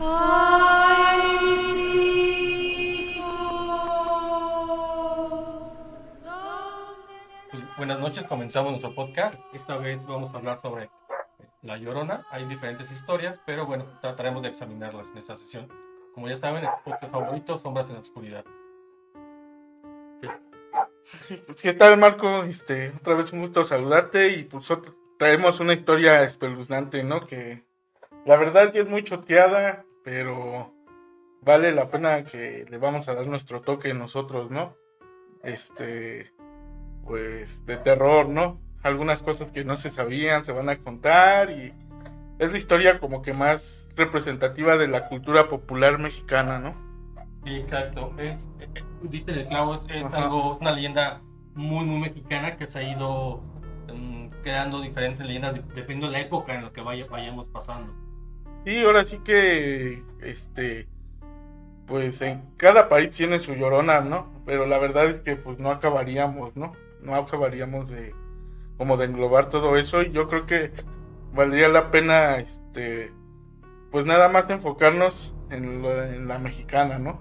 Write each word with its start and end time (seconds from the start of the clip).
Pues, 0.00 0.08
buenas 7.76 7.98
noches, 8.00 8.24
comenzamos 8.24 8.70
nuestro 8.70 8.94
podcast. 8.94 9.38
Esta 9.52 9.76
vez 9.76 10.02
vamos 10.06 10.32
a 10.32 10.38
hablar 10.38 10.58
sobre 10.62 10.88
La 11.60 11.76
Llorona. 11.76 12.26
Hay 12.30 12.46
diferentes 12.46 12.90
historias, 12.90 13.42
pero 13.44 13.66
bueno, 13.66 13.84
trataremos 14.00 14.40
de 14.40 14.48
examinarlas 14.48 15.10
en 15.10 15.18
esta 15.18 15.36
sesión. 15.36 15.68
Como 16.14 16.30
ya 16.30 16.36
saben, 16.36 16.64
el 16.64 16.70
podcast 16.82 17.12
favorito, 17.12 17.58
Sombras 17.58 17.90
en 17.90 17.96
la 17.96 18.00
Oscuridad. 18.00 18.44
Pues, 21.46 21.60
¿qué 21.60 21.74
tal, 21.74 21.98
Marco? 21.98 22.44
Este, 22.44 22.94
otra 22.98 23.16
vez 23.16 23.34
un 23.34 23.40
gusto 23.40 23.64
saludarte 23.64 24.28
y 24.28 24.44
pues 24.44 24.66
traemos 25.18 25.60
una 25.60 25.74
historia 25.74 26.22
espeluznante, 26.22 27.04
¿no? 27.04 27.26
Que 27.26 27.68
la 28.24 28.36
verdad 28.36 28.72
ya 28.72 28.80
es 28.80 28.88
muy 28.88 29.02
choteada, 29.04 29.84
pero 30.10 30.74
vale 31.40 31.70
la 31.70 31.88
pena 31.88 32.24
que 32.24 32.66
le 32.68 32.78
vamos 32.78 33.08
a 33.08 33.14
dar 33.14 33.28
nuestro 33.28 33.60
toque 33.60 33.94
nosotros, 33.94 34.50
¿no? 34.50 34.74
Este, 35.44 36.32
pues 37.04 37.64
de 37.64 37.76
terror, 37.76 38.28
¿no? 38.28 38.60
Algunas 38.82 39.22
cosas 39.22 39.52
que 39.52 39.64
no 39.64 39.76
se 39.76 39.88
sabían 39.88 40.42
se 40.42 40.50
van 40.50 40.68
a 40.68 40.78
contar 40.78 41.52
y 41.52 41.72
es 42.40 42.50
la 42.50 42.58
historia 42.58 42.98
como 42.98 43.22
que 43.22 43.32
más 43.32 43.88
representativa 43.94 44.76
de 44.76 44.88
la 44.88 45.06
cultura 45.06 45.48
popular 45.48 46.00
mexicana, 46.00 46.58
¿no? 46.58 46.74
Sí, 47.44 47.54
exacto. 47.54 48.12
Es, 48.18 48.50
eh, 48.58 48.68
eh, 48.74 48.82
diste 49.02 49.30
el 49.30 49.46
clavo, 49.46 49.76
es, 49.88 50.06
algo, 50.06 50.56
una 50.56 50.72
leyenda 50.72 51.22
muy, 51.54 51.84
muy 51.84 52.00
mexicana 52.00 52.56
que 52.56 52.66
se 52.66 52.80
ha 52.80 52.82
ido 52.82 53.44
um, 53.88 54.28
creando 54.42 54.80
diferentes 54.80 55.24
leyendas 55.24 55.54
dependiendo 55.54 56.06
de 56.06 56.14
la 56.14 56.20
época 56.20 56.52
en 56.52 56.64
la 56.64 56.72
que 56.72 56.80
vaya, 56.80 57.06
vayamos 57.08 57.46
pasando. 57.46 57.94
Sí, 58.64 58.82
ahora 58.82 59.04
sí 59.04 59.18
que, 59.18 60.02
este, 60.20 60.86
pues 61.86 62.22
en 62.22 62.42
cada 62.56 62.88
país 62.88 63.10
tiene 63.10 63.40
su 63.40 63.54
llorona, 63.54 64.00
¿no? 64.00 64.28
Pero 64.46 64.66
la 64.66 64.78
verdad 64.78 65.06
es 65.06 65.20
que 65.20 65.36
pues 65.36 65.58
no 65.58 65.70
acabaríamos, 65.70 66.56
¿no? 66.56 66.72
No 67.02 67.16
acabaríamos 67.16 67.88
de, 67.88 68.14
como 68.76 68.96
de 68.96 69.06
englobar 69.06 69.50
todo 69.50 69.76
eso 69.76 70.02
y 70.02 70.12
yo 70.12 70.28
creo 70.28 70.46
que 70.46 70.70
valdría 71.32 71.68
la 71.68 71.90
pena, 71.90 72.36
este, 72.36 73.12
pues 73.90 74.06
nada 74.06 74.28
más 74.28 74.48
enfocarnos 74.50 75.34
en, 75.50 75.84
en 75.84 76.28
la 76.28 76.38
mexicana, 76.38 76.98
¿no? 76.98 77.20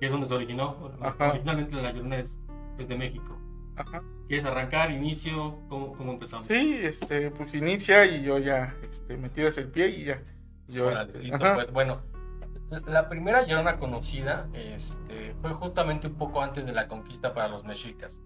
Que 0.00 0.06
es 0.06 0.12
donde 0.12 0.26
se 0.26 0.34
originó. 0.34 0.92
Originalmente 1.18 1.76
la 1.76 1.92
llorona 1.92 2.18
es, 2.18 2.38
de 2.76 2.96
México. 2.96 3.38
Ajá. 3.76 4.02
¿Quieres 4.26 4.44
arrancar, 4.44 4.90
inicio? 4.90 5.58
¿Cómo, 5.68 5.92
¿Cómo, 5.92 6.12
empezamos? 6.12 6.46
Sí, 6.46 6.78
este, 6.82 7.30
pues 7.30 7.54
inicia 7.54 8.04
y 8.04 8.22
yo 8.22 8.38
ya, 8.38 8.74
este, 8.82 9.16
me 9.16 9.28
tiras 9.28 9.56
el 9.58 9.68
pie 9.68 9.88
y 9.90 10.04
ya. 10.06 10.22
Yo, 10.68 10.90
este, 10.90 11.18
listo, 11.18 11.54
pues 11.54 11.72
bueno. 11.72 12.00
La 12.86 13.08
primera 13.08 13.46
llorona 13.46 13.78
conocida 13.78 14.48
este, 14.52 15.36
fue 15.40 15.52
justamente 15.52 16.08
un 16.08 16.14
poco 16.14 16.42
antes 16.42 16.66
de 16.66 16.72
la 16.72 16.88
conquista 16.88 17.32
para 17.32 17.46
los 17.46 17.64
mexicas. 17.64 18.16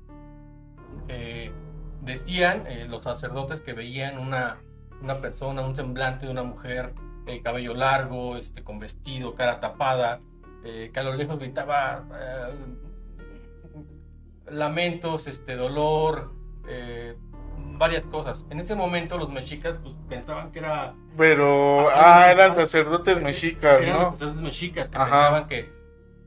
Eh, 1.08 1.52
decían 2.00 2.66
eh, 2.66 2.86
los 2.88 3.02
sacerdotes 3.02 3.60
que 3.60 3.74
veían 3.74 4.18
una, 4.18 4.58
una 5.02 5.20
persona, 5.20 5.60
un 5.60 5.76
semblante 5.76 6.24
de 6.24 6.32
una 6.32 6.42
mujer, 6.42 6.94
eh, 7.26 7.42
cabello 7.42 7.74
largo, 7.74 8.36
este, 8.36 8.64
con 8.64 8.78
vestido, 8.78 9.34
cara 9.34 9.60
tapada, 9.60 10.20
que 10.62 10.92
a 10.94 11.02
lo 11.02 11.14
lejos 11.14 11.38
gritaba 11.38 12.04
lamentos, 14.46 15.26
este, 15.26 15.56
dolor, 15.56 16.32
varias 17.80 18.04
cosas. 18.04 18.46
En 18.50 18.60
ese 18.60 18.76
momento 18.76 19.16
los 19.16 19.30
mexicas 19.30 19.76
pues, 19.82 19.96
pensaban 20.08 20.52
que 20.52 20.58
era... 20.60 20.94
Pero, 21.16 21.88
ah, 21.90 22.30
eran 22.30 22.54
sacerdotes 22.54 23.20
mexicas, 23.20 23.80
eran 23.80 23.98
¿no? 23.98 24.10
sacerdotes 24.12 24.42
mexicas 24.42 24.90
que 24.90 24.98
pensaban 24.98 25.48
que 25.48 25.72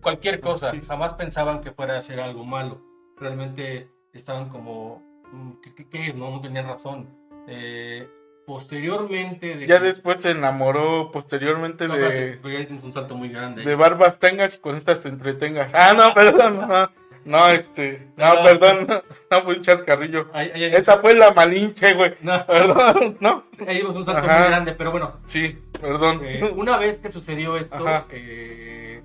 cualquier 0.01 0.41
cosa, 0.41 0.73
jamás 0.85 1.13
pensaban 1.13 1.61
que 1.61 1.71
fuera 1.71 1.95
a 1.95 2.01
ser 2.01 2.19
algo 2.19 2.43
malo. 2.43 2.81
Realmente 3.17 3.87
estaban 4.13 4.49
como, 4.49 5.03
mm, 5.31 5.51
¿qué, 5.91 6.07
es? 6.07 6.15
No, 6.15 6.31
no 6.31 6.41
tenían 6.41 6.65
razón. 6.65 7.07
Eh, 7.47 8.09
posteriormente... 8.47 9.55
De 9.55 9.67
ya 9.67 9.77
después 9.77 10.23
se 10.23 10.31
enamoró, 10.31 11.11
posteriormente 11.11 11.87
de... 11.87 12.39
ya 12.43 12.59
hicimos 12.59 12.83
un 12.83 12.93
salto 12.93 13.15
muy 13.15 13.29
grande. 13.29 13.63
De 13.63 13.75
barbas 13.75 14.17
tengas 14.17 14.55
y 14.55 14.59
con 14.59 14.75
estas 14.75 15.01
te 15.01 15.09
entretengas. 15.09 15.69
Ah, 15.71 15.93
no, 15.93 16.13
perdón, 16.15 16.67
no. 16.67 16.89
No, 17.25 17.47
este. 17.49 18.09
No, 18.17 18.31
perdón. 18.43 18.87
No, 19.31 19.41
fue 19.41 19.55
un 19.55 19.61
chascarrillo. 19.61 20.27
Esa 20.33 20.97
fue 20.97 21.15
la 21.15 21.31
malinche, 21.31 21.93
güey. 21.93 22.13
No. 22.21 22.45
Perdón, 22.45 23.17
¿no? 23.19 23.45
Ahí 23.67 23.77
dimos 23.77 23.95
un 23.95 24.05
salto 24.05 24.21
muy 24.21 24.29
grande, 24.29 24.73
pero 24.73 24.91
bueno. 24.91 25.19
Sí, 25.25 25.59
perdón. 25.79 26.21
Eh, 26.23 26.53
una 26.55 26.77
vez 26.77 26.99
que 26.99 27.09
sucedió 27.09 27.57
esto, 27.57 27.85
eh, 28.11 29.01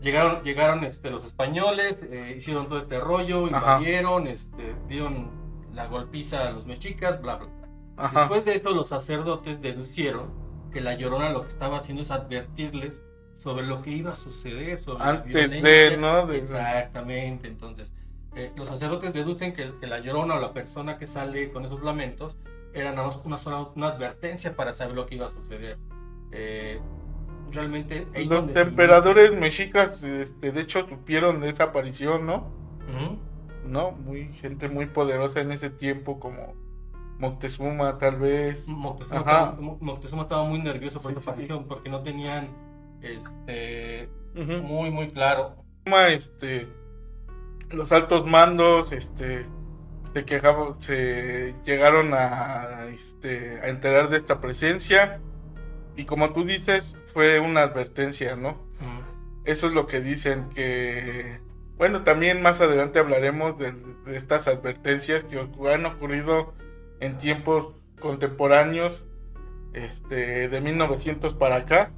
llegaron, 0.00 0.42
llegaron 0.42 0.84
este, 0.84 1.10
los 1.10 1.24
españoles, 1.24 2.02
eh, 2.10 2.34
hicieron 2.36 2.68
todo 2.68 2.78
este 2.78 2.98
rollo, 2.98 3.46
invadieron, 3.46 4.26
este, 4.26 4.74
dieron 4.88 5.30
la 5.74 5.86
golpiza 5.86 6.48
a 6.48 6.50
los 6.52 6.66
mexicas, 6.66 7.20
bla, 7.20 7.36
bla, 7.36 7.48
bla. 7.48 8.20
Después 8.20 8.44
de 8.44 8.54
eso, 8.54 8.70
los 8.70 8.88
sacerdotes 8.88 9.60
deducieron 9.60 10.46
que 10.72 10.80
la 10.80 10.94
llorona 10.94 11.30
lo 11.30 11.42
que 11.42 11.48
estaba 11.48 11.78
haciendo 11.78 12.02
es 12.02 12.10
advertirles 12.10 13.02
sobre 13.36 13.66
lo 13.66 13.82
que 13.82 13.90
iba 13.90 14.12
a 14.12 14.16
suceder, 14.16 14.78
sobre 14.78 15.04
Antes 15.04 15.50
de, 15.50 15.96
¿no? 15.96 16.30
Exactamente, 16.32 17.48
entonces, 17.48 17.92
eh, 18.34 18.52
los 18.56 18.68
sacerdotes 18.68 19.12
deducen 19.12 19.52
que, 19.52 19.72
la 19.86 20.00
llorona 20.00 20.36
o 20.36 20.40
la 20.40 20.52
persona 20.52 20.98
que 20.98 21.06
sale 21.06 21.50
con 21.50 21.64
esos 21.64 21.82
lamentos 21.82 22.36
era 22.72 22.90
nada 22.90 23.06
más 23.06 23.20
una, 23.24 23.38
sola, 23.38 23.68
una 23.74 23.88
advertencia 23.88 24.54
para 24.54 24.72
saber 24.72 24.94
lo 24.94 25.06
que 25.06 25.14
iba 25.14 25.26
a 25.26 25.30
suceder. 25.30 25.78
Eh, 26.32 26.80
realmente... 27.52 28.06
Los 28.26 28.54
emperadores 28.54 29.32
mexicas, 29.34 30.02
este, 30.02 30.52
de 30.52 30.60
hecho, 30.60 30.86
supieron 30.86 31.40
de 31.40 31.50
esa 31.50 31.64
aparición, 31.64 32.26
¿no? 32.26 32.54
¿No? 33.66 33.92
Muy, 33.92 34.32
gente 34.34 34.68
muy 34.68 34.86
poderosa 34.86 35.40
en 35.40 35.52
ese 35.52 35.70
tiempo, 35.70 36.20
como 36.20 36.54
Moctezuma, 37.18 37.98
tal 37.98 38.16
vez. 38.16 38.68
Moctezuma, 38.68 40.22
estaba, 40.22 40.44
muy 40.44 40.60
nervioso 40.60 41.00
por 41.00 41.12
esta 41.12 41.30
aparición, 41.30 41.66
porque 41.66 41.88
no 41.88 42.02
tenían 42.02 42.50
este, 43.02 44.08
muy, 44.34 44.90
muy 44.90 45.08
claro. 45.08 45.56
Este, 46.10 46.68
los 47.70 47.92
altos 47.92 48.26
mandos, 48.26 48.92
este, 48.92 49.46
se 50.12 50.24
quejaban, 50.24 50.80
se 50.80 51.54
llegaron 51.64 52.12
a, 52.14 52.86
este, 52.92 53.60
a 53.60 53.68
enterar 53.68 54.08
de 54.08 54.16
esta 54.16 54.40
presencia 54.40 55.20
y 55.96 56.04
como 56.04 56.32
tú 56.32 56.44
dices, 56.44 56.98
fue 57.12 57.40
una 57.40 57.62
advertencia, 57.62 58.36
¿no? 58.36 58.66
Eso 59.44 59.68
es 59.68 59.74
lo 59.74 59.86
que 59.86 60.00
dicen 60.00 60.50
que, 60.50 61.40
bueno, 61.76 62.02
también 62.02 62.42
más 62.42 62.60
adelante 62.60 62.98
hablaremos 62.98 63.56
de, 63.58 63.72
de 64.04 64.16
estas 64.16 64.48
advertencias 64.48 65.24
que 65.24 65.38
han 65.72 65.86
ocurrido 65.86 66.52
en 67.00 67.16
tiempos 67.16 67.74
contemporáneos, 68.00 69.04
este, 69.72 70.48
de 70.48 70.60
1900 70.60 71.34
para 71.36 71.56
acá 71.56 71.92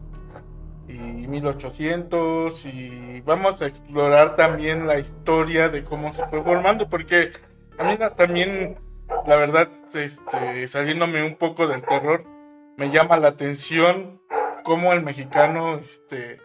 y 0.89 1.29
1800 1.29 2.65
y 2.67 3.21
vamos 3.21 3.61
a 3.61 3.67
explorar 3.67 4.37
también 4.37 4.87
la 4.87 4.99
historia 4.99 5.69
de 5.69 5.85
cómo 5.85 6.13
se 6.13 6.27
fue 6.27 6.43
formando 6.43 6.89
porque 6.89 7.33
a 7.79 7.85
mí 7.85 7.99
también 8.17 8.79
la 9.27 9.37
verdad 9.37 9.69
este, 9.95 10.67
saliéndome 10.67 11.25
un 11.27 11.37
poco 11.37 11.67
del 11.67 11.83
terror 11.83 12.25
me 12.79 12.91
llama 12.91 13.19
la 13.19 13.29
atención 13.29 14.23
cómo 14.65 14.93
el 14.95 15.03
mexicano 15.03 15.77
este 15.77 16.41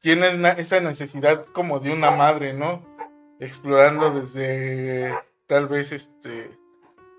tiene 0.00 0.28
esa 0.56 0.80
necesidad 0.80 1.44
como 1.52 1.78
de 1.78 1.92
una 1.92 2.10
madre 2.10 2.54
no 2.54 2.86
explorando 3.38 4.12
desde 4.12 5.14
tal 5.46 5.68
vez 5.68 5.92
este 5.92 6.58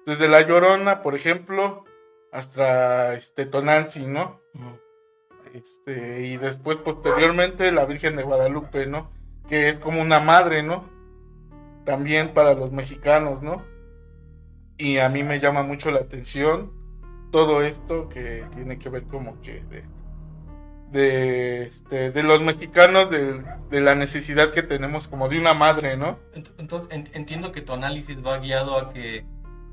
desde 0.08 0.28
la 0.28 0.42
llorona 0.42 1.04
por 1.04 1.14
ejemplo 1.14 1.86
hasta 2.32 3.14
este 3.14 3.46
Tonanzi 3.46 4.08
no 4.08 4.40
este, 5.54 6.22
y 6.22 6.38
después 6.38 6.78
posteriormente 6.78 7.72
la 7.72 7.86
Virgen 7.86 8.16
de 8.16 8.24
Guadalupe, 8.24 8.86
¿no? 8.86 9.12
Que 9.48 9.70
es 9.70 9.80
como 9.80 10.02
una 10.02 10.20
madre, 10.20 10.64
¿no? 10.64 10.86
También 11.86 12.34
para 12.34 12.54
los 12.54 12.72
mexicanos, 12.72 13.42
¿no? 13.42 13.64
Y 14.78 14.98
a 14.98 15.10
mí 15.10 15.24
me 15.24 15.40
llama 15.40 15.64
mucho 15.64 15.92
la 15.92 16.00
atención 16.00 16.72
todo 17.32 17.62
esto 17.62 18.10
que 18.10 18.46
tiene 18.54 18.78
que 18.78 18.90
ver 18.90 19.04
como 19.04 19.40
que 19.42 19.64
de, 20.92 21.64
este, 21.64 22.12
de 22.12 22.24
los 22.24 22.42
mexicanos, 22.42 23.10
de, 23.10 23.42
de, 23.70 23.82
la 23.82 23.96
necesidad 23.96 24.52
que 24.52 24.64
tenemos 24.64 25.08
como 25.08 25.30
de 25.30 25.40
una 25.40 25.54
madre, 25.54 25.96
¿no? 25.96 26.20
Entonces 26.58 26.90
entiendo 27.14 27.52
que 27.52 27.62
tu 27.62 27.74
análisis 27.74 28.18
va 28.26 28.40
guiado 28.40 28.78
a 28.78 28.92
que 28.92 29.26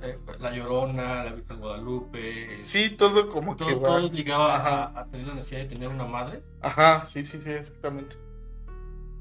eh, 0.02 0.18
la 0.38 0.50
Llorona, 0.52 1.24
la 1.24 1.32
Virgen 1.32 1.58
Guadalupe. 1.60 2.62
Sí, 2.62 2.90
todo 2.90 3.30
como 3.30 3.56
que 3.56 3.74
va. 3.74 3.82
Todo 3.82 4.10
llegaba 4.10 4.90
a, 5.00 5.06
tener 5.06 5.26
la 5.26 5.34
necesidad 5.34 5.60
de 5.62 5.66
tener 5.68 5.88
una 5.88 6.04
madre. 6.06 6.42
Ajá, 6.62 7.04
sí, 7.06 7.24
sí, 7.24 7.40
sí, 7.40 7.50
exactamente. 7.50 8.16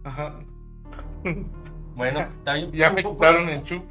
Ajá. 0.04 0.40
Bueno, 1.98 2.30
ya 2.74 2.92
me 2.92 3.04
quitaron 3.04 3.50
el 3.50 3.64
chup. 3.64 3.84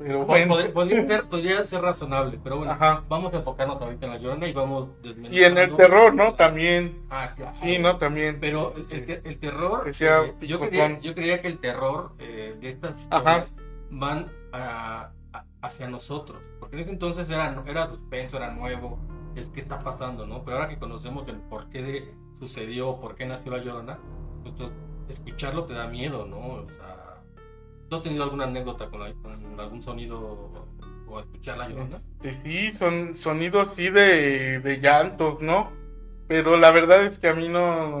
Pero 0.00 0.26
bueno. 0.26 0.48
podría, 0.52 0.72
podría 0.74 1.06
ser, 1.06 1.24
podría 1.28 1.64
ser 1.64 1.80
razonable, 1.80 2.38
pero 2.42 2.58
bueno, 2.58 2.72
Ajá. 2.72 3.04
vamos 3.08 3.32
a 3.32 3.36
enfocarnos 3.38 3.80
ahorita 3.80 4.06
en 4.06 4.12
la 4.12 4.18
llorona 4.18 4.48
y 4.48 4.52
vamos 4.52 4.90
Y 5.02 5.06
desmenuzando. 5.08 5.46
en 5.46 5.58
el 5.70 5.76
terror, 5.76 6.14
¿no? 6.14 6.34
También. 6.34 7.02
Ah, 7.08 7.32
claro. 7.36 7.52
Sí, 7.54 7.78
¿no? 7.78 7.96
También. 7.98 8.38
Pero 8.40 8.74
el, 8.74 8.82
este, 8.82 9.22
el 9.24 9.38
terror, 9.38 9.84
que 9.84 9.92
sea 9.92 10.24
eh, 10.24 10.34
yo, 10.46 10.58
creía, 10.60 11.00
yo 11.00 11.14
creía 11.14 11.40
que 11.40 11.46
el 11.48 11.58
terror 11.60 12.12
eh, 12.18 12.56
de 12.60 12.68
estas 12.68 13.06
Ajá. 13.10 13.44
historias 13.44 13.54
van 13.90 14.26
a- 14.52 15.02
a- 15.02 15.12
hacia 15.66 15.88
nosotros, 15.88 16.42
porque 16.60 16.76
en 16.76 16.82
ese 16.82 16.90
entonces 16.92 17.28
era, 17.30 17.62
era 17.66 17.86
suspenso, 17.86 18.36
era 18.36 18.52
nuevo, 18.52 18.98
es 19.34 19.48
que 19.50 19.60
está 19.60 19.78
pasando, 19.78 20.26
¿no? 20.26 20.42
Pero 20.44 20.56
ahora 20.56 20.68
que 20.68 20.78
conocemos 20.78 21.26
el 21.28 21.36
por 21.36 21.68
qué 21.68 21.82
de- 21.82 22.14
sucedió, 22.38 23.00
por 23.00 23.14
qué 23.14 23.24
nació 23.26 23.52
la 23.52 23.62
llorona, 23.62 23.98
pues 24.42 24.54
tú- 24.54 24.70
escucharlo 25.08 25.64
te 25.64 25.74
da 25.74 25.86
miedo, 25.86 26.26
¿no? 26.26 26.38
O 26.62 26.66
sea, 26.66 27.22
¿tú 27.88 27.96
has 27.96 28.02
tenido 28.02 28.24
alguna 28.24 28.44
anécdota 28.44 28.88
con, 28.88 29.00
la- 29.00 29.14
algún 29.62 29.80
sonido 29.82 30.52
o 31.08 31.20
escuchar 31.20 31.58
la 31.58 31.68
llorona? 31.68 31.96
Este, 31.96 32.32
sí, 32.32 32.72
son 32.72 33.14
sonidos 33.14 33.74
sí 33.74 33.88
de, 33.90 34.60
de 34.60 34.80
llantos, 34.80 35.40
¿no? 35.40 35.70
Pero 36.28 36.56
la 36.56 36.72
verdad 36.72 37.04
es 37.04 37.18
que 37.18 37.28
a 37.28 37.34
mí 37.34 37.48
no, 37.48 38.00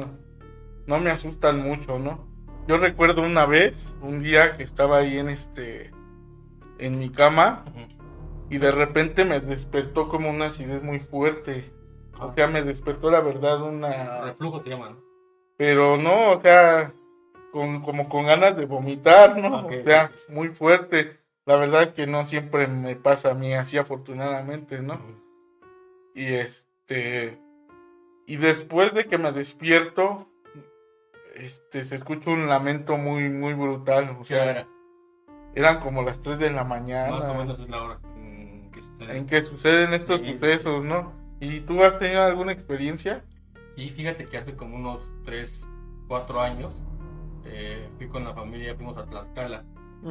no 0.86 1.00
me 1.00 1.10
asustan 1.10 1.60
mucho, 1.60 1.98
¿no? 1.98 2.26
Yo 2.66 2.76
recuerdo 2.78 3.22
una 3.22 3.46
vez, 3.46 3.94
un 4.02 4.18
día 4.20 4.56
que 4.56 4.64
estaba 4.64 4.98
ahí 4.98 5.18
en 5.18 5.28
este 5.28 5.92
en 6.78 6.98
mi 6.98 7.10
cama 7.10 7.64
y 8.50 8.58
de 8.58 8.70
repente 8.70 9.24
me 9.24 9.40
despertó 9.40 10.08
como 10.08 10.30
una 10.30 10.46
acidez 10.46 10.82
muy 10.82 11.00
fuerte. 11.00 11.72
O 12.20 12.32
sea, 12.32 12.46
me 12.46 12.62
despertó 12.62 13.10
la 13.10 13.20
verdad 13.20 13.62
una 13.62 14.24
Reflujo 14.24 14.62
se 14.62 14.70
llama, 14.70 14.90
¿no? 14.90 15.06
pero 15.56 15.96
no, 15.96 16.32
o 16.32 16.40
sea, 16.40 16.92
con, 17.52 17.82
como 17.82 18.08
con 18.08 18.26
ganas 18.26 18.56
de 18.56 18.66
vomitar, 18.66 19.38
¿no? 19.38 19.66
O 19.66 19.70
sea, 19.70 20.10
muy 20.28 20.48
fuerte. 20.48 21.18
La 21.46 21.56
verdad 21.56 21.84
es 21.84 21.92
que 21.92 22.06
no 22.06 22.24
siempre 22.24 22.66
me 22.66 22.96
pasa 22.96 23.30
a 23.30 23.34
mí 23.34 23.54
así 23.54 23.78
afortunadamente, 23.78 24.80
¿no? 24.80 25.00
Y 26.14 26.34
este. 26.34 27.38
Y 28.26 28.36
después 28.36 28.92
de 28.92 29.06
que 29.06 29.18
me 29.18 29.30
despierto, 29.32 30.26
este, 31.34 31.84
se 31.84 31.94
escucha 31.94 32.30
un 32.30 32.48
lamento 32.48 32.96
muy, 32.96 33.28
muy 33.28 33.54
brutal. 33.54 34.10
O 34.10 34.18
¿Qué 34.18 34.24
sea, 34.24 34.50
era? 34.50 34.68
Eran 35.56 35.80
como 35.80 36.02
las 36.02 36.20
3 36.20 36.38
de 36.38 36.50
la 36.50 36.62
Más 36.62 36.66
o 36.66 36.68
mañana 36.68 37.32
menos 37.34 37.58
es 37.58 37.68
la 37.68 37.82
hora 37.82 37.98
en 38.14 38.70
que 38.70 38.80
sucede. 38.82 39.16
en 39.18 39.26
que 39.26 39.42
suceden 39.42 39.92
estos 39.94 40.20
Sí. 40.20 40.32
sucesos, 40.34 40.84
¿no? 40.84 41.12
¿Y 41.40 41.60
tú 41.60 41.82
has 41.82 41.96
tenido 41.98 42.22
alguna 42.22 42.52
experiencia? 42.52 43.24
Sí, 43.74 43.90
fíjate 43.90 44.26
que 44.26 44.36
hace 44.38 44.54
como 44.54 44.76
unos 44.76 45.10
3, 45.24 45.68
4 46.08 46.40
años 46.40 46.82
eh, 47.44 47.88
fui 47.96 48.08
con 48.08 48.24
la 48.24 48.32
familia, 48.34 48.74
fuimos 48.74 48.96
a 48.98 49.06
Tlaxcala. 49.06 49.64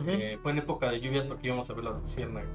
Eh, 0.08 0.38
fue 0.42 0.52
en 0.52 0.58
época 0.60 0.90
de 0.90 1.00
lluvias 1.00 1.26
porque 1.26 1.48
íbamos 1.48 1.70
a 1.70 1.74
ver 1.74 1.84
las 1.86 2.02
luciérnagas. 2.02 2.50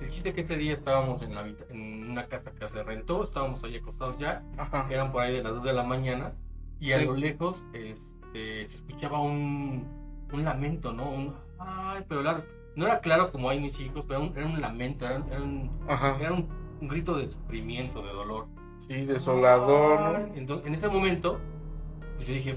El 0.00 0.08
chiste 0.08 0.32
que 0.32 0.40
ese 0.42 0.56
día 0.56 0.72
estábamos 0.74 1.20
en, 1.22 1.34
la, 1.34 1.46
en 1.68 2.10
una 2.10 2.26
casa 2.26 2.52
que 2.52 2.66
se 2.68 2.82
rentó, 2.82 3.22
estábamos 3.22 3.62
ahí 3.64 3.76
acostados 3.76 4.16
ya, 4.18 4.42
Ajá. 4.56 4.86
eran 4.88 5.12
por 5.12 5.22
ahí 5.22 5.34
de 5.36 5.42
las 5.42 5.52
2 5.54 5.62
de 5.64 5.72
la 5.74 5.82
mañana 5.84 6.32
y 6.78 6.92
a 6.92 6.98
Sí. 7.00 7.04
lo 7.04 7.14
lejos 7.16 7.64
este, 7.74 8.66
se 8.66 8.76
escuchaba 8.76 9.20
un, 9.20 9.86
un 10.32 10.44
lamento, 10.44 10.92
¿no? 10.92 11.10
Un, 11.10 11.34
ay, 11.60 12.04
pero 12.08 12.22
claro, 12.22 12.44
no 12.76 12.86
era 12.86 13.00
claro 13.00 13.30
como 13.30 13.48
hay 13.50 13.60
mis 13.60 13.78
hijos, 13.80 14.04
pero 14.06 14.20
era 14.20 14.28
un, 14.30 14.36
era 14.36 14.46
un 14.46 14.60
lamento, 14.60 15.06
era, 15.06 15.16
un- 15.18 15.30
era 15.32 15.40
un, 15.42 16.20
era 16.20 16.32
un- 16.32 16.48
un 16.80 16.88
grito 16.88 17.16
de 17.16 17.26
sufrimiento, 17.28 18.02
de 18.02 18.12
dolor. 18.12 18.46
Sí, 18.78 19.04
desolador, 19.04 20.00
¿no? 20.00 20.34
Entonces, 20.34 20.66
en 20.66 20.74
ese 20.74 20.88
momento, 20.88 21.38
pues 22.16 22.26
yo 22.26 22.34
dije, 22.34 22.56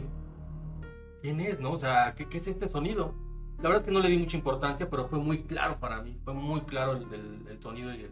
¿quién 1.21 1.39
es, 1.41 1.59
no? 1.59 1.71
O 1.73 1.77
sea, 1.77 2.13
¿qué, 2.15 2.27
qué 2.27 2.37
es 2.37 2.47
este 2.47 2.67
sonido? 2.67 3.13
La 3.57 3.69
verdad 3.69 3.81
es 3.81 3.85
que 3.85 3.91
no 3.93 3.99
le 3.99 4.09
di 4.09 4.17
mucha 4.17 4.37
importancia, 4.37 4.89
pero 4.89 5.07
fue 5.07 5.19
muy 5.19 5.43
claro 5.43 5.77
para 5.79 6.01
mí. 6.01 6.17
Fue 6.23 6.33
muy 6.33 6.61
claro 6.61 6.93
el, 6.93 7.13
el- 7.13 7.47
el 7.49 7.61
sonido 7.61 7.93
y 7.93 8.01
el, 8.01 8.11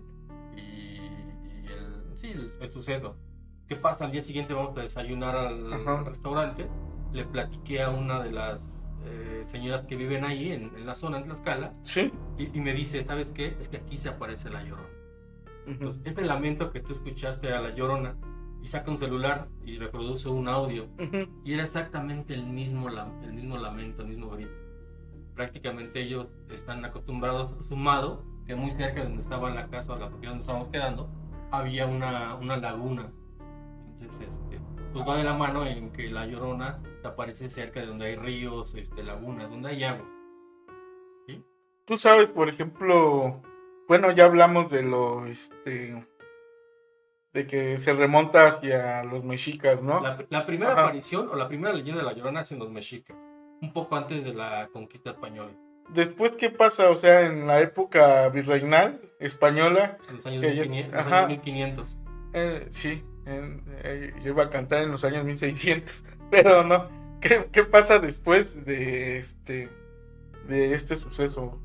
y- 0.56 1.64
y 1.64 1.68
el- 1.68 2.18
sí, 2.18 2.32
el, 2.32 2.50
el 2.60 2.72
suceso. 2.72 3.16
¿Qué 3.68 3.76
pasa? 3.76 4.06
Al 4.06 4.12
día 4.12 4.22
siguiente 4.22 4.54
vamos 4.54 4.76
a 4.78 4.82
desayunar 4.82 5.36
al 5.36 5.72
Ajá. 5.74 6.04
restaurante. 6.04 6.68
Le 7.14 7.26
platiqué 7.26 7.82
a 7.82 7.90
una 7.90 8.22
de 8.22 8.32
las 8.32 8.81
eh, 9.06 9.42
señoras 9.46 9.84
que 9.84 9.96
viven 9.96 10.24
ahí, 10.24 10.52
en, 10.52 10.72
en 10.76 10.86
la 10.86 10.96
zona, 10.96 11.18
en 11.18 11.24
Tlaxcala, 11.26 11.74
Sí. 11.84 12.12
y, 12.38 12.56
y 12.58 12.62
me 12.62 12.74
dice, 12.74 13.04
¿sabes 13.04 13.32
qué? 13.32 13.56
Es 13.60 13.70
que 13.70 13.78
aquí 13.78 13.98
se 13.98 14.10
aparece 14.10 14.50
la 14.50 14.64
llorona. 14.64 14.88
Entonces, 15.68 16.02
este 16.06 16.24
lamento 16.24 16.72
que 16.72 16.80
tú 16.80 16.92
escuchaste 16.94 17.54
a 17.54 17.62
la 17.62 17.74
llorona 17.76 18.16
y 18.62 18.68
saca 18.68 18.90
un 18.92 18.98
celular 18.98 19.48
y 19.66 19.78
reproduce 19.78 20.28
un 20.30 20.48
audio 20.48 20.88
y 21.44 21.54
era 21.54 21.64
exactamente 21.64 22.34
el 22.34 22.46
mismo, 22.46 22.90
el 22.90 23.34
mismo 23.34 23.58
lamento, 23.58 24.02
el 24.04 24.08
mismo 24.10 24.30
grito. 24.30 24.52
Prácticamente 25.36 26.02
ellos 26.02 26.28
están 26.52 26.84
acostumbrados, 26.86 27.54
sumado, 27.68 28.24
que 28.46 28.56
muy 28.56 28.70
cerca 28.72 29.00
de 29.02 29.04
donde 29.06 29.22
estaba 29.22 29.50
la 29.52 29.68
casa, 29.68 29.96
la 29.98 30.10
propiedad 30.10 30.32
donde 30.34 30.42
estábamos 30.42 30.68
quedando, 30.70 31.10
había 31.52 31.86
una, 31.86 32.36
una 32.36 32.58
laguna. 32.58 33.12
Entonces, 33.96 34.28
este, 34.28 34.60
pues 34.94 35.08
va 35.08 35.18
de 35.18 35.24
la 35.24 35.34
mano 35.34 35.66
en 35.66 35.92
que 35.92 36.10
la 36.10 36.26
llorona 36.26 36.82
aparece 37.04 37.50
cerca 37.50 37.80
de 37.80 37.88
donde 37.88 38.08
hay 38.08 38.16
ríos, 38.16 38.76
este, 38.76 39.04
lagunas, 39.04 39.50
donde 39.50 39.70
hay 39.70 39.84
agua. 39.84 40.08
Tú 41.86 41.98
sabes, 41.98 42.32
por 42.32 42.48
ejemplo, 42.48 43.42
bueno, 43.88 44.12
ya 44.12 44.26
hablamos 44.26 44.70
de 44.70 44.84
lo, 44.84 45.26
este, 45.26 46.06
de 47.34 47.48
que 47.48 47.78
se 47.80 47.92
remonta 47.94 48.48
hacia 48.48 49.04
los 49.04 49.24
mexicas, 49.24 49.82
¿no? 49.82 50.00
La, 50.00 50.24
la 50.30 50.46
primera 50.46 50.72
Ajá. 50.74 50.84
aparición 50.84 51.28
o 51.30 51.36
la 51.36 51.48
primera 51.48 51.74
leyenda 51.74 52.02
de 52.02 52.06
la 52.08 52.14
llorona 52.14 52.42
es 52.42 52.52
en 52.52 52.60
los 52.60 52.70
mexicas, 52.72 53.18
un 53.62 53.74
poco 53.74 53.96
antes 53.96 54.24
de 54.24 54.34
la 54.34 54.70
conquista 54.72 55.10
española, 55.10 55.52
Después, 55.90 56.32
¿qué 56.38 56.50
pasa? 56.50 56.90
O 56.90 56.96
sea, 56.96 57.26
en 57.26 57.48
la 57.48 57.60
época 57.60 58.30
virreinal 58.30 59.02
española, 59.20 59.98
en 60.08 60.16
los 60.18 60.26
años, 60.26 60.42
Que 60.42 60.48
ellos- 60.52 60.68
1500, 60.70 60.94
los 60.94 61.06
ajá. 61.06 61.18
años 61.26 61.30
1500. 61.30 61.98
eh, 62.34 62.66
sí, 62.70 63.04
en- 63.26 63.64
eh, 63.84 64.14
yo 64.24 64.32
iba 64.32 64.44
a 64.44 64.50
cantar 64.50 64.84
en 64.84 64.92
los 64.92 65.04
años 65.06 65.26
1600, 65.26 66.04
pero 66.32 66.64
no. 66.64 66.88
¿Qué, 67.22 67.48
qué 67.52 67.64
pasa 67.64 68.00
después 68.00 68.66
de 68.66 69.18
este, 69.18 69.70
de 70.48 70.74
este 70.74 70.96
suceso? 70.96 71.62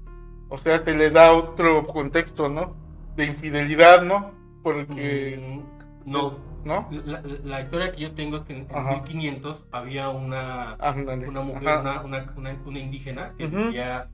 O 0.48 0.58
sea, 0.58 0.84
se 0.84 0.92
le 0.94 1.10
da 1.10 1.32
otro 1.32 1.86
contexto, 1.86 2.48
¿no? 2.48 2.76
De 3.16 3.24
infidelidad, 3.24 4.02
¿no? 4.02 4.32
Porque, 4.62 5.38
Mm, 5.40 6.10
no, 6.10 6.38
¿no? 6.64 6.88
la, 6.90 7.60
historia 7.62 7.92
que 7.92 8.00
yo 8.02 8.14
tengo 8.14 8.36
es 8.36 8.42
que 8.42 8.52
en, 8.52 8.58
en 8.70 8.76
Ajá. 8.76 8.92
1500 9.02 9.66
había 9.72 10.08
una, 10.10 10.74
Ándale, 10.74 11.26
una 11.28 11.40
mujer, 11.40 11.62
una, 11.62 12.02
una, 12.02 12.32
una- 12.36 12.62
una 12.64 12.78
indígena 12.78 13.32
que 13.38 13.46
vivía 13.46 14.08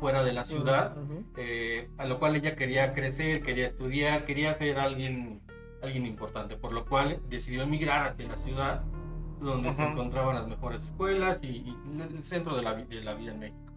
fuera 0.00 0.22
de 0.24 0.32
la 0.32 0.44
ciudad, 0.44 0.96
Ujú. 0.98 1.24
eh, 1.36 1.88
a 1.98 2.06
lo 2.06 2.18
cual 2.18 2.36
ella 2.36 2.54
quería 2.56 2.92
crecer, 2.92 3.42
quería 3.42 3.66
estudiar, 3.66 4.24
quería 4.26 4.54
ser 4.54 4.78
alguien, 4.78 5.40
alguien 5.82 6.06
importante, 6.06 6.56
por 6.56 6.72
lo 6.72 6.84
cual 6.84 7.20
decidió 7.28 7.62
emigrar 7.62 8.08
hacia 8.08 8.26
la 8.26 8.36
ciudad, 8.36 8.82
donde 9.40 9.72
se 9.72 9.82
Ajá. 9.82 9.92
encontraban 9.92 10.34
las 10.34 10.48
mejores 10.48 10.82
escuelas 10.84 11.42
y, 11.42 11.46
y 11.48 11.76
el 12.00 12.22
centro 12.22 12.56
de 12.56 12.62
la, 12.62 12.74
de 12.74 13.00
la 13.02 13.14
vida 13.14 13.32
en 13.32 13.38
México. 13.38 13.72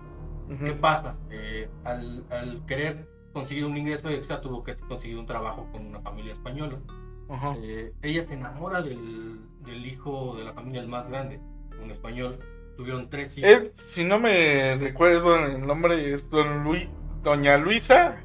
Ujú. 0.49 0.65
¿Qué 0.65 0.73
pasa? 0.73 1.15
Eh, 1.29 1.69
al, 1.83 2.25
al 2.31 2.65
querer 2.65 3.07
conseguir 3.31 3.65
un 3.65 3.77
ingreso 3.77 4.09
extra, 4.09 4.41
tuvo 4.41 4.63
que 4.63 4.75
conseguir 4.75 5.17
un 5.17 5.25
trabajo 5.25 5.67
con 5.71 5.85
una 5.85 6.01
familia 6.01 6.33
española. 6.33 6.79
Ajá. 7.29 7.55
Eh, 7.59 7.93
ella 8.01 8.23
se 8.23 8.33
enamora 8.33 8.81
del, 8.81 9.39
del 9.63 9.85
hijo 9.85 10.35
de 10.35 10.43
la 10.43 10.53
familia, 10.53 10.81
el 10.81 10.87
más 10.87 11.07
grande, 11.07 11.39
un 11.81 11.91
español. 11.91 12.39
Tuvieron 12.75 13.09
tres 13.09 13.37
hijos. 13.37 13.49
Él, 13.51 13.71
si 13.75 14.03
no 14.03 14.19
me 14.19 14.75
recuerdo 14.77 15.35
el 15.45 15.65
nombre, 15.65 16.11
es 16.13 16.27
don 16.29 16.63
Luis, 16.63 16.89
doña 17.21 17.57
Luisa, 17.57 18.23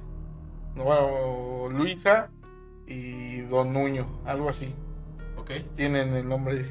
no, 0.75 0.85
o 0.85 1.69
Luisa 1.69 2.31
y 2.87 3.41
don 3.43 3.73
Nuño, 3.73 4.07
algo 4.25 4.49
así. 4.49 4.75
¿ok? 5.37 5.51
Tienen 5.75 6.15
el 6.15 6.29
nombre. 6.29 6.65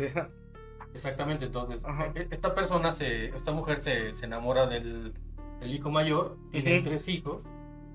Exactamente, 0.93 1.45
entonces 1.45 1.83
Ajá. 1.85 2.11
e- 2.15 2.27
esta 2.31 2.55
persona, 2.55 2.91
se, 2.91 3.27
esta 3.27 3.51
mujer 3.51 3.79
se, 3.79 4.13
se 4.13 4.25
enamora 4.25 4.65
del, 4.67 5.13
del 5.59 5.73
hijo 5.73 5.91
mayor, 5.91 6.37
tienen 6.51 6.83
tres 6.83 7.07
hijos, 7.09 7.45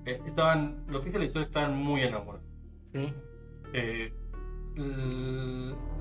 eh, 0.05 0.21
estaban, 0.25 0.83
lo 0.87 0.99
que 0.99 1.05
dice 1.07 1.19
la 1.19 1.25
historia, 1.25 1.43
estaban 1.45 1.75
muy 1.75 2.01
enamorados. 2.01 2.45
Sí. 2.85 3.13
Eh, 3.73 4.13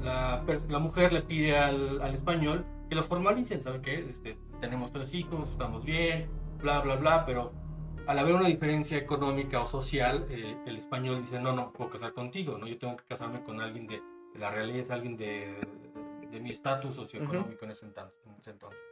la, 0.02 0.44
la 0.68 0.78
mujer 0.78 1.12
le 1.12 1.22
pide 1.22 1.56
al, 1.56 2.00
al 2.02 2.14
español 2.14 2.64
que 2.88 2.94
los 2.94 3.06
formalicen, 3.06 3.62
¿sabe 3.62 3.80
qué? 3.80 4.06
Este, 4.10 4.36
tenemos 4.60 4.92
tres 4.92 5.14
hijos, 5.14 5.50
estamos 5.50 5.84
bien, 5.84 6.28
bla, 6.58 6.80
bla, 6.80 6.96
bla, 6.96 7.24
pero 7.26 7.52
al 8.06 8.18
haber 8.18 8.34
una 8.34 8.48
diferencia 8.48 8.98
económica 8.98 9.60
o 9.60 9.66
social, 9.66 10.26
eh, 10.30 10.56
el 10.66 10.76
español 10.76 11.20
dice, 11.20 11.40
no, 11.40 11.52
no 11.52 11.72
puedo 11.72 11.90
casar 11.90 12.12
contigo, 12.12 12.58
¿no? 12.58 12.66
Yo 12.66 12.78
tengo 12.78 12.96
que 12.96 13.04
casarme 13.04 13.42
con 13.42 13.60
alguien 13.60 13.86
de, 13.86 14.02
de 14.32 14.38
la 14.38 14.50
realidad, 14.50 14.80
es 14.80 14.90
alguien 14.90 15.16
de, 15.16 15.60
de 16.30 16.40
mi 16.40 16.50
estatus 16.50 16.94
socioeconómico 16.96 17.64
en, 17.64 17.70
ese 17.70 17.86
entonces, 17.86 18.20
en 18.26 18.34
ese 18.34 18.50
entonces. 18.50 18.84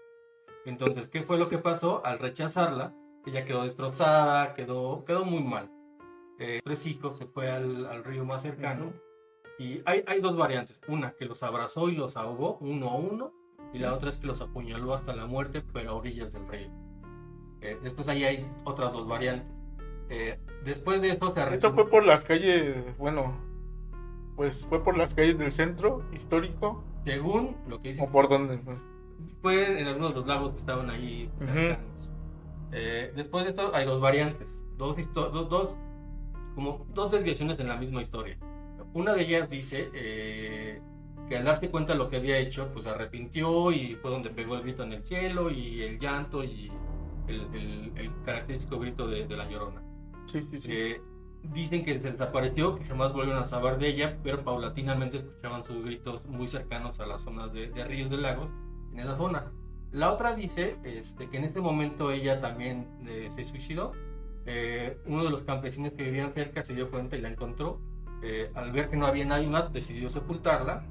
Entonces, 0.67 1.09
¿qué 1.09 1.23
fue 1.23 1.39
lo 1.39 1.49
que 1.49 1.59
pasó? 1.59 2.05
Al 2.05 2.19
rechazarla, 2.19 2.95
ella 3.27 3.45
quedó 3.45 3.63
destrozada, 3.65 4.55
quedó, 4.55 5.05
quedó 5.05 5.25
muy 5.25 5.43
mal. 5.43 5.71
Eh, 6.39 6.61
tres 6.65 6.87
hijos, 6.87 7.17
se 7.17 7.27
fue 7.27 7.51
al, 7.51 7.87
al 7.87 8.05
río 8.05 8.25
más 8.25 8.43
cercano. 8.43 8.87
Ujú. 8.87 8.95
Y 9.59 9.83
hay, 9.87 10.05
hay 10.07 10.21
dos 10.21 10.37
variantes. 10.37 10.81
Una 10.87 11.13
que 11.13 11.25
los 11.25 11.43
abrazó 11.43 11.89
y 11.89 11.97
los 11.97 12.17
ahogó 12.17 12.59
uno 12.61 12.91
a 12.91 12.97
uno. 12.97 13.33
Y 13.73 13.79
la 13.79 13.93
otra 13.93 14.09
es 14.09 14.19
que 14.19 14.27
los 14.27 14.41
apuñaló 14.41 14.95
hasta 14.95 15.15
la 15.15 15.27
muerte, 15.27 15.63
pero 15.73 15.91
a 15.91 15.95
orillas 15.95 16.33
del 16.33 16.47
río. 16.49 16.71
Eh, 17.61 17.79
después 17.83 18.09
ahí 18.09 18.25
hay 18.25 18.47
otras 18.65 18.93
dos 18.93 19.07
variantes. 19.09 19.49
Eh, 20.11 20.39
después 20.65 21.01
de 21.03 21.11
eso 21.11 21.27
se 21.27 21.33
Eso 21.33 21.41
arrestó. 21.43 21.73
fue 21.75 21.89
por 21.89 22.05
las 22.07 22.25
calles, 22.25 22.77
bueno, 22.99 23.37
pues 24.37 24.67
fue 24.67 24.83
por 24.83 24.97
las 24.97 25.15
calles 25.15 25.37
del 25.39 25.53
centro 25.53 26.03
histórico, 26.13 26.83
Según 27.05 27.57
lo 27.69 27.79
que 27.81 27.89
dice, 27.89 28.03
o 28.03 28.07
por 28.07 28.29
donde 28.29 28.59
fue. 28.59 28.77
fue 29.43 29.81
en 29.81 29.87
algunos 29.89 30.11
de 30.11 30.17
los 30.21 30.27
lagos 30.27 30.53
que 30.53 30.59
estaban 30.59 30.89
ahí 30.91 31.31
Ujú. 31.37 31.47
cercanos. 31.47 32.11
Eh, 32.73 33.13
después 33.17 33.45
de 33.45 33.51
esto 33.51 33.75
hay 33.75 33.87
dos 33.87 34.01
variantes, 34.01 34.65
dos, 34.77 34.97
histo- 34.99 35.31
do- 35.31 35.45
dos, 35.45 35.75
como 36.55 36.87
dos 36.95 37.11
desviaciones 37.11 37.59
en 37.61 37.69
la 37.69 37.77
misma 37.77 38.01
historia. 38.03 38.39
Una 38.95 39.13
de 39.15 39.23
ellas 39.23 39.51
dice 39.51 39.91
eh, 39.95 40.81
que 41.29 41.37
al 41.37 41.45
darse 41.45 41.71
cuenta 41.71 41.93
de 41.93 41.99
lo 41.99 42.09
que 42.09 42.17
había 42.17 42.39
hecho, 42.39 42.71
pues 42.73 42.87
arrepintió 42.87 43.71
y 43.73 43.97
fue 43.97 44.11
donde 44.11 44.31
pegó 44.31 44.55
el 44.57 44.63
grito 44.63 44.83
en 44.83 44.93
el 44.93 45.03
cielo 45.05 45.51
y 45.51 45.83
el 45.83 45.99
llanto 45.99 46.43
y 46.45 46.71
el, 47.29 47.41
el- 47.55 47.93
el 47.97 48.13
característico 48.25 48.79
grito 48.79 49.07
de, 49.07 49.27
de 49.27 49.37
la 49.37 49.49
llorona. 49.49 49.83
Sí, 50.27 50.43
sí, 50.43 50.61
sí. 50.61 50.69
Eh, 50.73 51.01
dicen 51.43 51.85
que 51.85 51.99
se 52.01 52.11
desapareció, 52.11 52.75
que 52.77 52.85
jamás 52.85 53.13
volvieron 53.13 53.41
a 53.41 53.45
saber 53.45 53.79
de 53.79 53.89
ella, 53.89 54.19
pero 54.23 54.43
paulatinamente 54.43 55.19
escuchaban 55.19 55.65
sus 55.65 55.85
gritos 55.85 56.25
muy 56.27 56.49
cercanos 56.49 56.99
a 57.01 57.07
las 57.07 57.23
zonas 57.23 57.53
de, 57.53 57.69
de 57.71 57.85
ríos, 57.85 58.11
de 58.11 58.17
lagos, 58.19 58.53
en 58.93 59.01
esa 59.01 59.17
zona. 59.17 59.53
La 59.93 60.13
otra 60.13 60.35
dice 60.35 60.77
este, 60.85 61.29
que 61.31 61.39
en 61.39 61.45
ese 61.45 61.61
momento 61.61 62.11
ella 62.11 62.41
también 62.41 62.87
eh, 63.07 63.29
se 63.31 63.45
suicidó. 63.45 63.93
Eh, 64.45 64.99
uno 65.07 65.25
de 65.25 65.31
los 65.31 65.43
campesinos 65.45 65.93
que 65.95 66.03
vivían 66.03 66.33
cerca 66.33 66.63
se 66.63 66.75
dio 66.75 66.91
cuenta 66.91 67.17
y 67.17 67.21
la 67.21 67.29
encontró. 67.29 67.81
Eh, 68.23 68.51
al 68.55 68.73
ver 68.73 68.91
que 68.91 68.97
no 68.97 69.07
había 69.07 69.25
nadie 69.25 69.49
más, 69.49 69.73
decidió 69.73 70.11
sepultarla. 70.11 70.85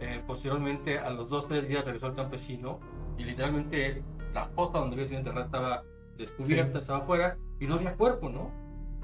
Eh, 0.00 0.22
posteriormente, 0.26 0.98
a 0.98 1.10
los 1.10 1.28
dos 1.28 1.46
tres 1.46 1.68
días, 1.68 1.84
regresó 1.84 2.08
el 2.08 2.14
campesino 2.14 2.80
y 3.18 3.24
literalmente 3.24 4.02
la 4.34 4.46
fosa 4.46 4.78
donde 4.78 4.94
había 4.96 5.06
sido 5.06 5.18
enterrada 5.18 5.44
estaba 5.46 5.82
descubierta, 6.16 6.72
Sí. 6.72 6.78
estaba 6.78 6.98
afuera 7.00 7.36
y 7.60 7.66
no 7.66 7.74
había 7.74 7.94
cuerpo, 7.94 8.28
¿no? 8.28 8.50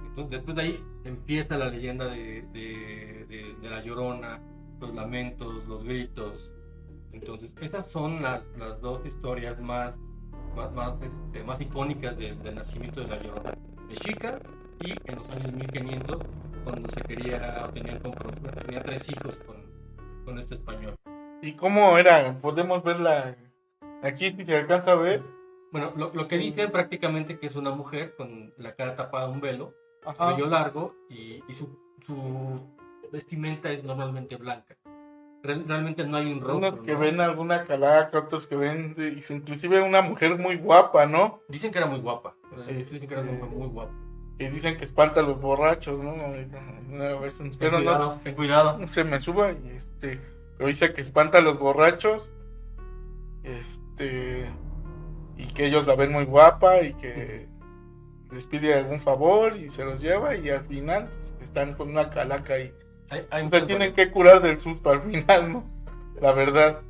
Entonces, 0.07 0.31
después 0.31 0.57
de 0.57 0.63
ahí 0.63 0.85
empieza 1.05 1.57
la 1.57 1.69
leyenda 1.69 2.07
de, 2.07 2.43
de- 2.53 3.27
de- 3.29 3.57
de 3.61 3.71
la 3.71 3.83
llorona, 3.83 4.41
los 4.81 4.95
lamentos, 4.95 5.67
los 5.67 5.85
gritos. 5.85 6.53
Entonces, 7.13 7.55
esas 7.61 7.87
son 7.91 8.23
las, 8.23 8.43
las 8.59 8.81
dos 8.81 9.05
historias 9.07 9.61
más, 9.61 9.95
más, 10.57 10.73
más, 10.73 10.95
este, 11.03 11.43
más 11.45 11.61
icónicas 11.61 12.17
del, 12.19 12.43
del 12.43 12.55
nacimiento 12.55 13.01
de 13.01 13.07
la 13.09 13.23
llorona. 13.23 13.55
Mexicas 13.89 14.41
y 14.81 14.93
en 15.11 15.17
los 15.17 15.29
años 15.31 15.53
1500, 15.53 16.23
cuando 16.65 16.89
se 16.91 17.01
quería, 17.03 17.67
compro- 18.03 18.65
tenía 18.65 18.83
tres 18.83 19.09
hijos 19.11 19.37
con, 19.47 19.57
con 20.25 20.39
este 20.39 20.55
español. 20.57 20.95
¿Y 21.43 21.53
cómo 21.53 21.97
era? 21.97 22.37
Podemos 22.41 22.83
verla 22.83 23.37
aquí 24.03 24.31
si 24.31 24.45
se 24.45 24.57
alcanza 24.57 24.93
a 24.93 24.97
ver. 24.97 25.23
Bueno, 25.73 25.93
lo, 25.97 26.13
lo 26.15 26.29
que 26.29 26.39
dice 26.39 26.69
prácticamente 26.69 27.39
que 27.39 27.47
es 27.47 27.57
una 27.57 27.71
mujer 27.73 28.15
con 28.17 28.53
la 28.57 28.75
cara 28.75 28.95
tapada 28.95 29.29
un 29.29 29.41
velo, 29.41 29.75
Ajá. 30.05 30.17
cabello 30.17 30.47
largo 30.47 30.95
y, 31.11 31.43
y 31.47 31.53
su, 31.53 31.79
su 32.07 32.61
vestimenta 33.13 33.71
es 33.71 33.85
normalmente 33.85 34.37
blanca. 34.37 34.77
Re- 35.43 35.63
realmente 35.67 36.05
no 36.05 36.17
hay 36.17 36.33
un 36.33 36.41
rostro. 36.41 36.57
Unos 36.57 36.81
que 36.83 36.95
¿no? 36.95 36.99
ven 37.01 37.21
alguna 37.21 37.65
calaca, 37.65 38.19
otros 38.19 38.47
que 38.47 38.57
ven, 38.57 38.97
inclusive 39.29 39.83
una 39.83 40.01
mujer 40.01 40.37
muy 40.39 40.57
guapa, 40.57 41.07
¿no? 41.07 41.41
Dicen 41.49 41.71
que 41.71 41.79
era 41.79 41.87
muy 41.87 42.01
guapa. 42.01 42.35
eh, 42.67 42.79
Este- 42.81 42.95
Dicen 42.95 43.09
que 43.09 43.15
era 43.15 43.23
una 43.23 43.33
mujer 43.33 43.51
muy 43.51 43.69
guapa. 43.69 43.93
Y 44.41 44.47
dicen 44.49 44.79
que 44.79 44.85
espanta 44.85 45.21
a 45.21 45.25
los 45.25 45.41
borrachos, 45.41 45.99
¿no? 46.03 46.11
A 46.13 46.29
ver, 46.29 46.49
espero 47.29 47.73
no, 47.73 47.85
cuidado, 47.85 48.21
ten 48.23 48.35
cuidado. 48.37 48.79
no 48.79 48.87
se 48.87 49.03
me 49.05 49.19
suba 49.21 49.51
y 49.53 49.69
este, 49.71 50.21
pero 50.57 50.69
dice 50.69 50.93
que 50.95 51.01
espanta 51.01 51.39
a 51.39 51.41
los 51.41 51.59
borrachos, 51.59 52.33
este, 53.43 54.51
y 55.37 55.47
que 55.47 55.67
ellos 55.67 55.87
la 55.87 55.95
ven 55.95 56.13
muy 56.13 56.25
guapa 56.25 56.83
y 56.83 56.95
que 56.95 57.49
les 58.31 58.47
pide 58.47 58.75
algún 58.75 59.01
favor 59.01 59.57
y 59.57 59.69
se 59.69 59.85
los 59.85 60.01
lleva 60.01 60.37
y 60.37 60.51
al 60.51 60.65
final 60.67 61.09
están 61.41 61.75
con 61.75 61.89
una 61.89 62.11
calaca 62.11 62.55
ahí. 62.55 62.73
Hay, 63.11 63.27
hay 63.31 63.47
O 63.47 63.49
sea, 63.49 63.65
tienen 63.65 63.95
que 63.95 64.11
curar 64.11 64.43
del 64.43 64.61
susto 64.61 64.91
al 64.91 65.03
final, 65.03 65.53
¿no? 65.53 65.65
La 66.21 66.33
verdad, 66.33 66.81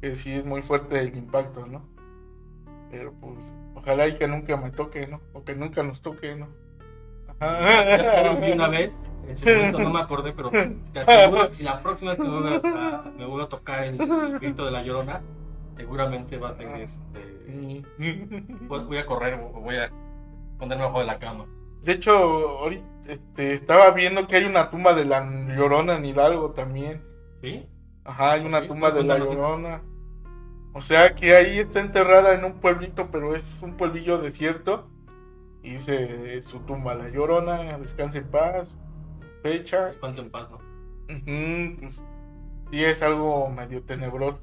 que 0.00 0.16
sí 0.16 0.32
es 0.32 0.44
muy 0.44 0.60
fuerte 0.62 0.98
el 0.98 1.16
impacto, 1.16 1.66
¿no? 1.66 1.88
Pero 2.90 3.14
pues, 3.20 3.38
ojalá 3.74 4.08
y 4.08 4.16
que 4.16 4.28
nunca 4.28 4.56
me 4.56 4.70
toque, 4.70 5.06
¿no? 5.06 5.20
O 5.32 5.44
que 5.44 5.54
nunca 5.54 5.82
nos 5.82 6.02
toque, 6.02 6.34
¿no? 6.34 6.48
Lo 7.40 8.36
vi 8.36 8.52
una 8.52 8.68
vez, 8.68 8.92
en 9.26 9.36
su 9.36 9.46
momento 9.46 9.78
no 9.78 9.90
me 9.90 10.00
acordé, 10.00 10.32
pero 10.32 10.50
te 10.50 11.00
aseguro 11.00 11.48
que 11.48 11.54
si 11.54 11.62
la 11.62 11.82
próxima 11.82 12.12
vez 12.12 12.20
que 12.20 12.28
me 12.28 12.40
vuelva 12.40 12.56
a, 12.58 13.02
me 13.16 13.26
vuelva 13.26 13.44
a 13.44 13.48
tocar 13.48 13.84
el 13.84 13.96
grito 14.38 14.64
de 14.64 14.70
la 14.70 14.82
llorona, 14.82 15.22
seguramente 15.76 16.36
va 16.36 16.50
a 16.50 16.56
ser 16.56 16.68
este. 16.80 17.82
Voy 18.68 18.98
a 18.98 19.06
correr 19.06 19.38
voy 19.38 19.76
a 19.76 19.90
ponerme 20.58 20.84
abajo 20.84 21.00
de 21.00 21.06
la 21.06 21.18
cama. 21.18 21.46
De 21.82 21.92
hecho, 21.92 22.12
ahorita 22.12 22.84
este, 23.06 23.54
estaba 23.54 23.90
viendo 23.90 24.26
que 24.26 24.36
hay 24.36 24.44
una 24.44 24.70
tumba 24.70 24.94
de 24.94 25.04
la 25.04 25.20
Llorona 25.56 25.96
en 25.96 26.04
Hidalgo 26.04 26.50
también. 26.52 27.02
¿Sí? 27.40 27.66
Ajá, 28.04 28.32
hay 28.32 28.46
una 28.46 28.66
tumba 28.66 28.90
de 28.90 29.02
la. 29.02 29.18
Llorona. 29.18 29.82
O 30.74 30.80
sea 30.80 31.14
que 31.14 31.34
ahí 31.34 31.58
está 31.58 31.80
enterrada 31.80 32.34
en 32.34 32.44
un 32.44 32.54
pueblito, 32.54 33.10
pero 33.10 33.34
es 33.34 33.62
un 33.62 33.76
pueblillo 33.76 34.18
desierto. 34.18 34.88
Y 35.62 35.72
dice 35.72 36.40
su 36.42 36.60
tumba, 36.60 36.94
la 36.94 37.08
Llorona, 37.08 37.78
descanse 37.78 38.18
en 38.18 38.30
paz, 38.30 38.78
fecha. 39.42 39.88
Espanto 39.88 40.22
en 40.22 40.30
paz, 40.30 40.50
¿no? 40.50 40.58
Pues, 41.78 42.02
sí 42.70 42.84
es 42.84 43.02
algo 43.02 43.48
medio 43.50 43.82
tenebroso. 43.82 44.40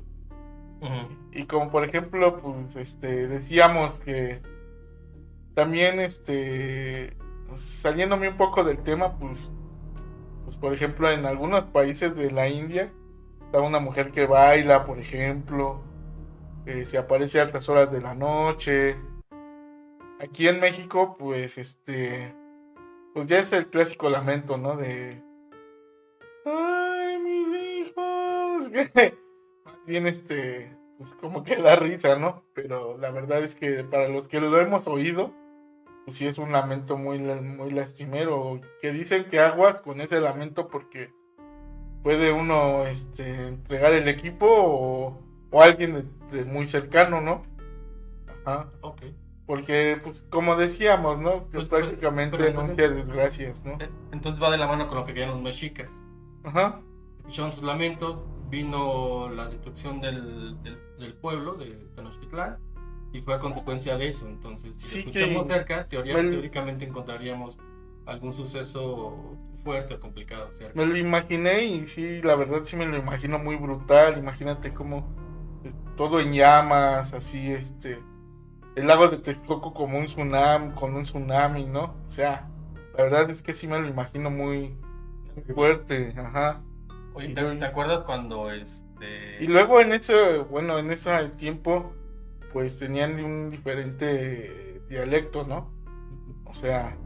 Y 1.31 1.45
como 1.45 1.69
por 1.69 1.83
ejemplo, 1.83 2.39
pues 2.39 2.75
este 2.75 3.27
decíamos 3.27 3.95
que 4.01 4.41
también 5.53 5.99
este 5.99 7.15
pues, 7.47 7.61
saliéndome 7.61 8.29
un 8.29 8.37
poco 8.37 8.63
del 8.63 8.79
tema, 8.79 9.17
pues 9.17 9.51
pues 10.45 10.57
por 10.57 10.73
ejemplo, 10.73 11.11
en 11.11 11.25
algunos 11.25 11.65
países 11.65 12.15
de 12.15 12.31
la 12.31 12.47
India 12.47 12.91
está 13.45 13.61
una 13.61 13.79
mujer 13.79 14.11
que 14.11 14.25
baila, 14.25 14.85
por 14.85 14.97
ejemplo, 14.97 15.81
que 16.65 16.85
se 16.85 16.97
aparece 16.97 17.39
a 17.39 17.43
altas 17.43 17.69
horas 17.69 17.91
de 17.91 18.01
la 18.01 18.15
noche. 18.15 18.95
Aquí 20.19 20.47
en 20.47 20.59
México, 20.59 21.15
pues 21.19 21.57
este 21.57 22.33
pues 23.13 23.27
ya 23.27 23.39
es 23.39 23.53
el 23.53 23.67
clásico 23.67 24.09
lamento, 24.09 24.57
¿no? 24.57 24.75
De 24.75 25.21
ay, 26.45 27.19
mis 27.19 27.87
hijos. 27.87 28.71
Bien 29.85 30.07
este 30.07 30.75
pues 30.97 31.13
como 31.13 31.43
que 31.43 31.55
da 31.55 31.77
risa, 31.77 32.17
¿no? 32.17 32.43
Pero 32.53 32.97
la 32.97 33.09
verdad 33.11 33.41
es 33.41 33.55
que 33.55 33.85
para 33.85 34.09
los 34.09 34.27
que 34.27 34.41
lo 34.41 34.59
hemos 34.59 34.85
oído, 34.87 35.31
pues 36.05 36.17
sí 36.17 36.27
es 36.27 36.37
un 36.37 36.51
lamento 36.51 36.97
muy, 36.97 37.19
muy 37.19 37.71
lastimero. 37.71 38.59
Que 38.81 38.91
dicen 38.91 39.29
que 39.29 39.39
aguas 39.39 39.81
con 39.81 40.01
ese 40.01 40.19
lamento 40.19 40.67
porque 40.67 41.13
puede 42.03 42.33
uno 42.33 42.85
este, 42.85 43.47
entregar 43.47 43.93
el 43.93 44.09
equipo 44.09 44.45
o, 44.49 45.21
o 45.51 45.61
alguien 45.61 46.09
de, 46.29 46.37
de 46.37 46.43
muy 46.43 46.65
cercano, 46.65 47.21
¿no? 47.21 47.43
Ajá. 48.45 48.69
Ok. 48.81 49.01
Porque, 49.45 49.99
pues, 50.03 50.21
como 50.29 50.57
decíamos, 50.57 51.17
¿no? 51.19 51.45
Que 51.49 51.53
Pues, 51.59 51.67
pues, 51.69 51.83
prácticamente 51.85 52.35
entonces- 52.35 52.57
anuncia 52.59 52.89
desgracias, 52.89 53.63
¿no? 53.65 53.77
Entonces 54.11 54.41
va 54.43 54.51
de 54.51 54.57
la 54.57 54.67
mano 54.67 54.87
con 54.89 54.97
lo 54.97 55.05
que 55.05 55.13
querían 55.13 55.31
los 55.31 55.41
mexicas. 55.41 55.97
Ajá. 56.43 56.81
Escucharon 57.19 57.53
sus 57.53 57.63
lamentos, 57.63 58.19
vino 58.49 59.29
la 59.29 59.47
destrucción 59.47 60.01
del, 60.01 60.61
del, 60.63 60.77
del 60.99 61.13
pueblo, 61.13 61.55
de 61.55 61.67
Tenochtitlán, 61.95 62.57
y 63.13 63.21
fue 63.21 63.35
a 63.35 63.39
consecuencia 63.39 63.97
de 63.97 64.09
eso. 64.09 64.27
Entonces, 64.27 64.75
si 64.75 64.87
Sí 64.87 65.03
que- 65.03 65.19
escuchamos 65.19 65.47
cerca, 65.47 65.87
teoría- 65.87 66.15
teóricamente 66.15 66.85
encontraríamos 66.85 67.57
algún 68.05 68.33
suceso 68.33 69.35
fuerte 69.63 69.93
o 69.95 69.99
complicado 69.99 70.51
cerca. 70.53 70.73
Me 70.75 70.85
lo 70.85 70.97
imaginé 70.97 71.63
y 71.65 71.85
sí, 71.85 72.21
la 72.21 72.35
verdad 72.35 72.59
sí 72.63 72.75
me 72.75 72.85
lo 72.85 72.97
imagino 72.97 73.37
muy 73.39 73.55
brutal. 73.55 74.17
Imagínate 74.17 74.73
como 74.73 75.07
todo 75.95 76.19
en 76.21 76.31
llamas, 76.33 77.13
así, 77.13 77.51
este, 77.51 77.99
el 78.75 78.87
lago 78.87 79.09
de 79.09 79.17
Texcoco 79.17 79.73
como 79.73 79.97
un 79.99 80.05
tsunami, 80.05 80.73
con 80.73 80.95
un 80.95 81.03
tsunami, 81.03 81.65
¿no? 81.65 81.95
O 82.05 82.09
sea, 82.09 82.47
la 82.97 83.03
verdad 83.03 83.29
es 83.29 83.43
que 83.43 83.51
sí 83.53 83.67
me 83.67 83.77
lo 83.79 83.87
imagino 83.87 84.31
muy 84.31 84.77
fuerte, 85.53 86.13
ajá. 86.17 86.61
Oye, 87.13 87.29
¿te, 87.33 87.65
acuerdas 87.65 88.03
cuando 88.03 88.51
este... 88.51 89.43
Y 89.43 89.47
luego 89.47 89.79
en 89.79 89.93
ese, 89.93 90.37
bueno, 90.39 90.79
en 90.79 90.91
ese 90.91 91.29
tiempo, 91.37 91.93
pues 92.53 92.77
tenían 92.77 93.23
un 93.23 93.49
diferente 93.49 94.81
dialecto, 94.89 95.43
¿no? 95.45 95.71
O 96.45 96.53
sea, 96.53 96.97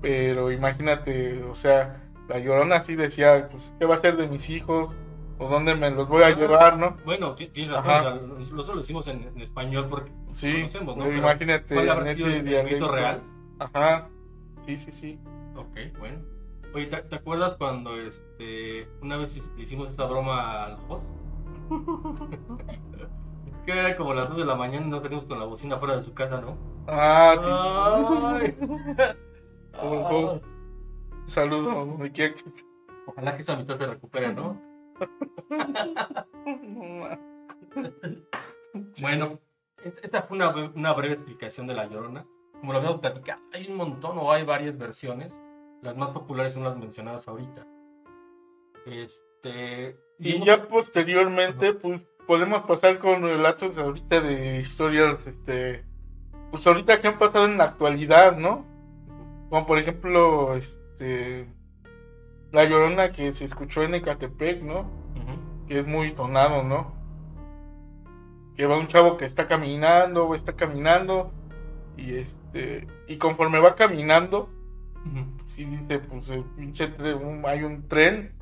pero 0.00 0.50
imagínate, 0.50 1.42
o 1.44 1.54
sea, 1.54 2.02
la 2.28 2.38
llorona 2.38 2.76
así 2.76 2.94
decía, 2.94 3.48
pues, 3.50 3.74
¿qué 3.78 3.84
va 3.84 3.94
a 3.94 3.98
ser 3.98 4.16
de 4.16 4.26
mis 4.26 4.50
hijos? 4.50 4.94
¿O 5.38 5.48
dónde 5.48 5.74
me 5.74 5.90
los 5.90 6.08
voy 6.08 6.22
a 6.22 6.28
Ah, 6.28 6.30
llevar, 6.36 6.78
no? 6.78 6.96
Bueno, 7.04 7.34
ti- 7.34 7.48
tienes 7.48 7.72
razón, 7.72 7.90
o 7.90 8.00
sea, 8.02 8.38
nosotros 8.52 8.76
lo 8.76 8.80
hicimos 8.80 9.06
en, 9.08 9.24
en 9.24 9.40
español 9.40 9.88
porque 9.90 10.12
Sí, 10.32 10.52
conocemos, 10.54 10.96
¿no? 10.96 11.04
pero 11.04 11.16
imagínate 11.16 11.74
¿cuál 11.74 11.88
en 12.02 12.06
ese 12.06 12.42
dialecto. 12.42 12.90
real? 12.90 13.22
Ajá, 13.58 14.08
sí, 14.64 14.76
sí, 14.76 14.92
sí. 14.92 15.18
Ok, 15.56 15.98
bueno. 15.98 16.18
Oye, 16.74 16.86
¿te, 16.86 17.02
te 17.02 17.16
acuerdas 17.16 17.56
cuando 17.56 17.96
este 17.96 18.88
una 19.00 19.16
vez 19.16 19.36
hic- 19.36 19.58
hicimos 19.58 19.90
esa 19.92 20.04
broma 20.06 20.64
al 20.64 20.78
host? 20.88 21.08
que 23.64 23.72
era 23.72 23.96
como 23.96 24.12
las 24.12 24.28
2 24.28 24.36
de 24.38 24.44
la 24.44 24.54
mañana 24.56 24.86
y 24.86 24.90
nos 24.90 25.02
salimos 25.02 25.24
con 25.24 25.38
la 25.38 25.46
bocina 25.46 25.78
fuera 25.78 25.96
de 25.96 26.02
su 26.02 26.12
casa, 26.14 26.38
¿no? 26.40 26.56
Ah, 26.86 28.38
sí. 28.40 28.54
Ay. 29.72 29.82
Un 29.82 30.40
saludo, 31.26 31.86
me 31.86 32.12
quiere 32.12 32.34
Ojalá 33.06 33.34
que 33.36 33.42
esa 33.42 33.54
amistad 33.54 33.78
se 33.78 33.86
recupere, 33.86 34.34
¿no? 34.34 34.60
bueno, 39.00 39.38
esta 40.02 40.22
fue 40.22 40.36
una, 40.36 40.54
una, 40.74 40.92
breve 40.92 41.14
explicación 41.14 41.66
de 41.66 41.74
La 41.74 41.86
Llorona. 41.86 42.26
Como 42.60 42.72
lo 42.72 42.78
habíamos 42.78 43.00
platicado, 43.00 43.42
hay 43.52 43.68
un 43.68 43.76
montón 43.76 44.18
o 44.18 44.32
hay 44.32 44.44
varias 44.44 44.78
versiones. 44.78 45.38
Las 45.84 45.98
más 45.98 46.10
populares 46.10 46.54
son 46.54 46.64
las 46.64 46.78
mencionadas 46.78 47.28
ahorita. 47.28 47.66
Este... 48.86 49.98
Y, 50.18 50.42
ya 50.42 50.66
posteriormente, 50.66 51.74
pues 51.74 52.00
podemos 52.26 52.62
pasar 52.62 52.98
con 52.98 53.20
relatos 53.20 53.76
ahorita 53.76 54.22
de 54.22 54.60
historias, 54.60 55.26
este... 55.26 55.84
Pues 56.50 56.66
ahorita 56.66 57.00
que 57.00 57.08
han 57.08 57.18
pasado 57.18 57.44
en 57.44 57.58
la 57.58 57.64
actualidad, 57.64 58.38
¿no? 58.38 58.64
Como 59.50 59.66
por 59.66 59.78
ejemplo, 59.78 60.54
este... 60.56 61.52
La 62.50 62.64
Llorona 62.64 63.12
que 63.12 63.30
se 63.32 63.44
escuchó 63.44 63.82
en 63.82 63.96
Ecatepec, 63.96 64.62
¿no? 64.62 64.90
Que 65.68 65.78
es 65.78 65.86
muy 65.86 66.08
sonado, 66.10 66.62
¿no? 66.62 66.94
Que 68.56 68.64
va 68.64 68.78
un 68.78 68.86
chavo 68.86 69.18
que 69.18 69.26
está 69.26 69.48
caminando, 69.48 70.28
o 70.28 70.34
está 70.34 70.54
caminando, 70.54 71.30
y 71.98 72.14
este, 72.14 72.86
y 73.06 73.18
conforme 73.18 73.58
va 73.58 73.74
caminando, 73.74 74.48
sí 75.44 75.64
dice, 75.64 75.98
pues 75.98 76.28
el 76.30 76.44
pinche 76.44 76.88
tren, 76.88 77.42
hay 77.46 77.62
un 77.62 77.88
tren 77.88 78.32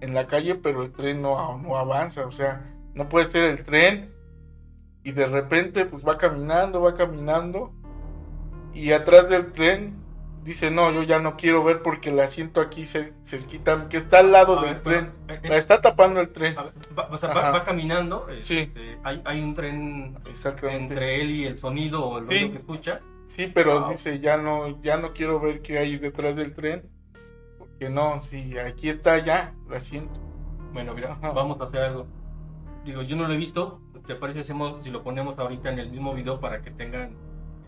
en 0.00 0.14
la 0.14 0.26
calle, 0.26 0.54
pero 0.54 0.82
el 0.82 0.92
tren 0.92 1.22
no, 1.22 1.58
no 1.58 1.76
avanza, 1.76 2.26
o 2.26 2.30
sea, 2.30 2.72
no 2.94 3.08
puede 3.08 3.26
ser 3.26 3.44
el 3.44 3.64
tren, 3.64 4.12
y 5.02 5.12
de 5.12 5.26
repente 5.26 5.84
pues 5.84 6.06
va 6.06 6.18
caminando, 6.18 6.80
va 6.82 6.94
caminando, 6.94 7.72
y 8.72 8.92
atrás 8.92 9.28
del 9.28 9.52
tren 9.52 10.00
dice, 10.44 10.70
no, 10.70 10.90
yo 10.92 11.02
ya 11.02 11.18
no 11.18 11.36
quiero 11.36 11.62
ver 11.64 11.82
porque 11.82 12.10
la 12.10 12.28
siento 12.28 12.60
aquí 12.60 12.84
cerquita, 12.84 13.88
que 13.88 13.98
está 13.98 14.20
al 14.20 14.32
lado 14.32 14.60
del 14.62 14.80
tren. 14.82 15.12
Eh, 15.28 15.40
la 15.44 15.56
está 15.56 15.80
tapando 15.80 16.20
el 16.20 16.30
tren. 16.30 16.56
va, 16.56 17.08
o 17.10 17.16
sea, 17.16 17.32
va, 17.32 17.64
caminando. 17.64 18.28
Este, 18.28 18.98
hay, 19.04 19.22
hay, 19.24 19.40
un 19.40 19.54
tren 19.54 20.18
entre 20.70 21.20
él 21.20 21.30
y 21.30 21.46
el 21.46 21.58
sonido 21.58 22.04
o 22.04 22.18
el 22.18 22.26
ruido 22.26 22.50
que 22.52 22.56
escucha. 22.56 23.00
Sí, 23.30 23.50
pero 23.52 23.88
dice, 23.88 24.20
ya 24.20 24.36
no, 24.36 24.82
ya 24.82 24.96
no 24.96 25.12
quiero 25.12 25.40
ver 25.40 25.62
qué 25.62 25.78
hay 25.78 25.98
detrás 25.98 26.36
del 26.36 26.54
tren. 26.54 26.82
Porque 27.58 27.88
no, 27.88 28.20
si 28.20 28.58
aquí 28.58 28.88
está 28.88 29.18
ya, 29.24 29.54
la 29.68 29.80
siento. 29.80 30.20
Bueno, 30.72 30.94
mira, 30.94 31.14
vamos 31.20 31.60
a 31.60 31.64
hacer 31.64 31.82
algo. 31.82 32.06
Digo, 32.84 33.02
yo 33.02 33.16
no 33.16 33.26
lo 33.28 33.34
he 33.34 33.36
visto. 33.36 33.80
¿Te 34.06 34.14
parece 34.16 34.40
hacemos, 34.40 34.82
si 34.82 34.90
lo 34.90 35.04
ponemos 35.04 35.38
ahorita 35.38 35.70
en 35.70 35.78
el 35.78 35.90
mismo 35.90 36.14
video 36.14 36.40
para 36.40 36.62
que 36.62 36.70
tengan 36.70 37.16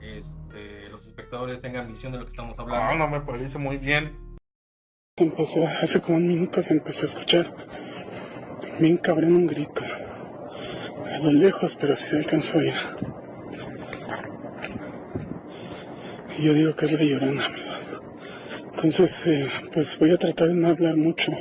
este, 0.03 0.89
los 0.91 1.07
espectadores 1.07 1.61
tengan 1.61 1.87
visión 1.87 2.13
de 2.13 2.19
lo 2.19 2.25
que 2.25 2.31
estamos 2.31 2.59
hablando. 2.59 2.95
No, 2.95 2.99
no 2.99 3.09
me 3.09 3.21
parece 3.21 3.59
muy 3.59 3.77
bien. 3.77 4.19
Empezó, 5.17 5.65
hace 5.67 6.01
como 6.01 6.19
un 6.19 6.27
minuto 6.27 6.61
se 6.63 6.75
empezó 6.75 7.07
a 7.07 7.09
escuchar 7.11 7.55
bien 8.81 8.97
cabrón 8.97 9.37
un 9.37 9.47
grito. 9.47 9.85
A 9.85 11.19
lo 11.19 11.31
lejos, 11.31 11.77
pero 11.81 11.97
sí 11.97 12.17
alcanzó 12.17 12.57
a 12.57 12.61
oír. 12.61 12.75
Yo 16.41 16.55
digo 16.55 16.75
que 16.75 16.87
es 16.87 16.93
la 16.93 17.05
llorona, 17.05 17.47
amigos. 17.47 17.87
Entonces, 18.75 19.27
eh, 19.27 19.49
pues 19.73 19.99
voy 19.99 20.11
a 20.11 20.19
tratar 20.19 20.49
de 20.49 20.55
no 20.55 20.69
hablar 20.69 20.97
mucho. 20.97 21.33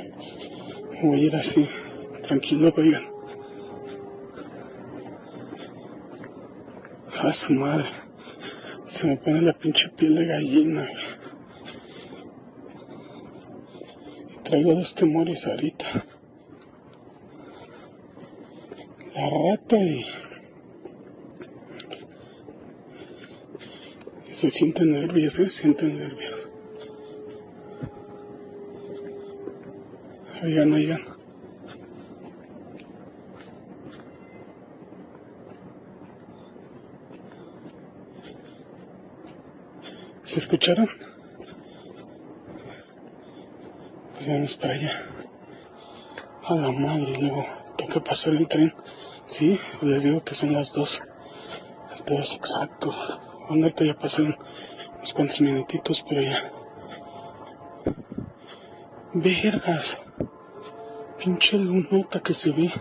Voy 1.02 1.20
a 1.20 1.24
ir 1.24 1.36
así, 1.36 1.68
tranquilo, 2.22 2.72
oigan. 2.76 3.04
A 7.20 7.32
su 7.32 7.54
madre. 7.54 7.86
Se 8.84 9.06
me 9.08 9.16
pone 9.16 9.40
la 9.40 9.54
pinche 9.54 9.88
piel 9.88 10.14
de 10.14 10.26
gallina. 10.26 10.88
Traigo 14.44 14.74
dos 14.74 14.94
temores 14.94 15.46
ahorita. 15.46 16.04
La 19.14 19.30
rata 19.30 19.76
y... 19.78 20.04
y 24.28 24.31
se 24.42 24.50
sienten 24.50 24.90
nervios, 24.90 25.34
se 25.34 25.48
sienten 25.48 25.98
nervios. 25.98 26.48
Oigan, 30.42 30.72
oigan. 30.72 31.00
¿Se 40.24 40.40
escucharon? 40.40 40.90
Pues 44.14 44.26
vamos 44.26 44.56
para 44.56 44.74
allá. 44.74 45.06
A 46.48 46.54
la 46.56 46.72
madre, 46.72 47.16
luego 47.20 47.46
que 47.76 48.00
pasar 48.00 48.34
el 48.34 48.48
tren. 48.48 48.74
Sí, 49.26 49.60
les 49.82 50.02
digo 50.02 50.24
que 50.24 50.34
son 50.34 50.52
las 50.52 50.72
dos. 50.72 51.00
Las 51.90 52.04
dos 52.04 52.34
exacto. 52.34 52.92
Ahorita 53.52 53.84
ya 53.84 53.94
pasaron 53.94 54.36
unos 54.96 55.12
cuantos 55.12 55.40
minutitos, 55.42 56.04
pero 56.08 56.22
ya. 56.22 56.50
Vergas. 59.12 60.00
Pinche 61.18 61.58
lunota 61.58 62.20
que 62.20 62.32
se 62.32 62.50
ve. 62.50 62.72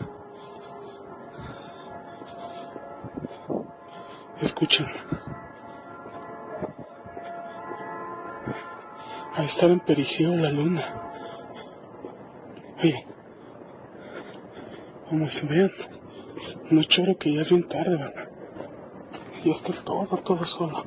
Escuchen. 4.41 4.87
a 9.33 9.43
estar 9.43 9.69
en 9.71 9.79
perigeo 9.79 10.35
la 10.35 10.51
luna. 10.51 10.83
Oye, 12.83 13.07
vamos, 15.09 15.47
vean, 15.47 15.71
no 16.69 16.83
choro 16.83 17.17
que 17.17 17.33
ya 17.33 17.41
es 17.41 17.49
bien 17.49 17.67
tarde, 17.67 17.95
¿verdad? 17.95 18.30
Ya 19.43 19.53
está 19.53 19.73
todo, 19.73 20.17
todo 20.17 20.45
solo. 20.45 20.83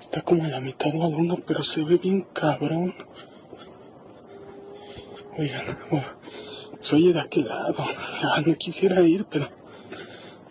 Está 0.00 0.22
como 0.22 0.44
a 0.44 0.48
la 0.48 0.60
mitad 0.60 0.92
de 0.92 0.98
la 0.98 1.08
luna, 1.08 1.34
pero 1.44 1.64
se 1.64 1.82
ve 1.82 1.96
bien 1.96 2.22
cabrón. 2.32 2.94
Oigan, 5.36 5.78
soy 6.80 7.12
de 7.12 7.20
aquel 7.20 7.48
lado. 7.48 7.84
Ah, 8.22 8.40
no 8.46 8.54
quisiera 8.54 9.00
ir, 9.02 9.24
pero 9.24 9.48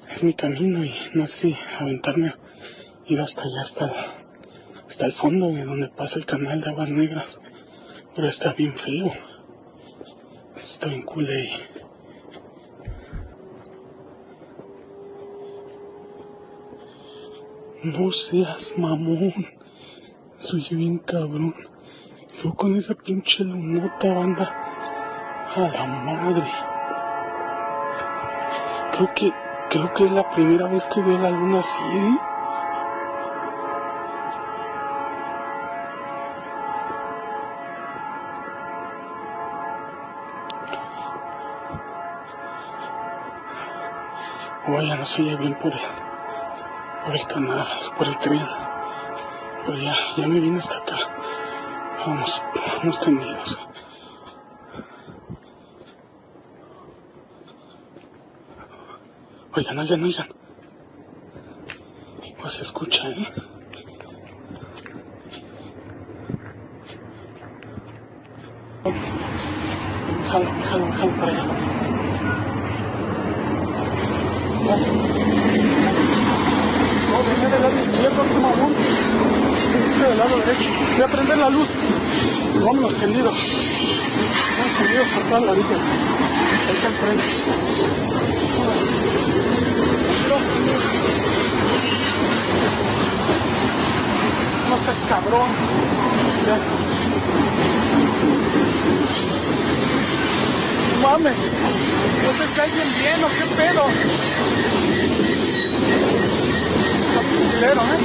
es 0.09 0.23
mi 0.23 0.33
camino 0.33 0.83
y 0.83 0.93
no 1.13 1.25
sé 1.25 1.55
aventarme, 1.79 2.33
ir 3.07 3.21
hasta 3.21 3.43
allá, 3.43 3.61
hasta, 3.61 3.93
hasta 4.89 5.05
el 5.05 5.13
fondo 5.13 5.47
de 5.49 5.63
donde 5.63 5.87
pasa 5.87 6.19
el 6.19 6.25
canal 6.25 6.59
de 6.59 6.69
aguas 6.69 6.91
negras. 6.91 7.39
Pero 8.15 8.27
está 8.27 8.53
bien 8.53 8.73
feo. 8.73 9.11
Está 10.55 10.87
bien 10.87 11.03
culé. 11.03 11.49
No 17.83 18.11
seas 18.11 18.77
mamón. 18.77 19.33
Soy 20.37 20.67
bien 20.71 20.99
cabrón. 20.99 21.55
Yo 22.43 22.53
con 22.53 22.75
esa 22.75 22.95
pinche 22.95 23.43
lunota 23.43 24.13
banda. 24.13 24.57
A 25.55 25.59
la 25.59 25.85
madre. 25.85 26.51
Creo 28.93 29.13
que 29.13 29.31
Creo 29.71 29.93
que 29.93 30.03
es 30.03 30.11
la 30.11 30.29
primera 30.29 30.67
vez 30.67 30.85
que 30.93 31.01
veo 31.01 31.17
la 31.17 31.29
luna 31.29 31.59
así. 31.59 31.77
¿eh? 31.81 32.30
No 44.71 45.05
se 45.05 45.21
bien 45.21 45.53
por 45.55 45.73
el, 45.73 45.79
por 47.05 47.13
el 47.13 47.27
canal, 47.27 47.67
por 47.97 48.07
el 48.07 48.17
tren. 48.19 48.47
Pero 49.65 49.77
ya, 49.77 49.93
ya 50.15 50.27
me 50.29 50.39
vine 50.39 50.59
hasta 50.59 50.77
acá. 50.77 50.97
Vamos, 51.99 52.41
vamos 52.77 53.01
tendidos. 53.01 53.59
Oigan, 59.53 59.77
oigan, 59.77 60.03
oigan. 60.05 60.27
Pues 62.39 62.53
se 62.53 62.63
escucha, 62.63 63.09
¿eh? 63.09 63.33
Jalo, 70.31 70.49
jalo, 70.63 70.91
jalo 70.93 71.15
para 71.17 71.31
allá. 71.33 71.70
Izquierdo, 78.11 78.33
qué 78.33 78.39
mamón. 78.39 78.73
enfrente 79.79 80.09
del 80.09 80.17
lado 80.17 80.37
derecho. 80.37 80.69
Voy 80.93 81.01
a 81.01 81.07
prender 81.07 81.37
la 81.37 81.49
luz. 81.49 81.69
Vámonos 82.65 82.95
tendidos. 82.95 83.37
Vamos 84.57 84.77
tendidos 84.77 85.07
por 85.07 85.23
toda 85.23 85.39
la 85.39 85.51
orilla. 85.53 85.77
Ahí 85.77 86.75
está 86.75 86.87
enfrente. 86.87 87.23
No 94.69 94.83
seas 94.83 94.97
cabrón. 95.07 95.49
Ya. 96.47 96.57
Mames. 101.01 101.37
No 102.23 102.31
si 102.53 102.59
alguien 102.59 102.87
bien 102.99 103.23
o 103.23 103.27
qué 103.29 103.45
pedo. 103.55 104.90
Culero, 107.41 107.81
¿eh? 107.81 107.99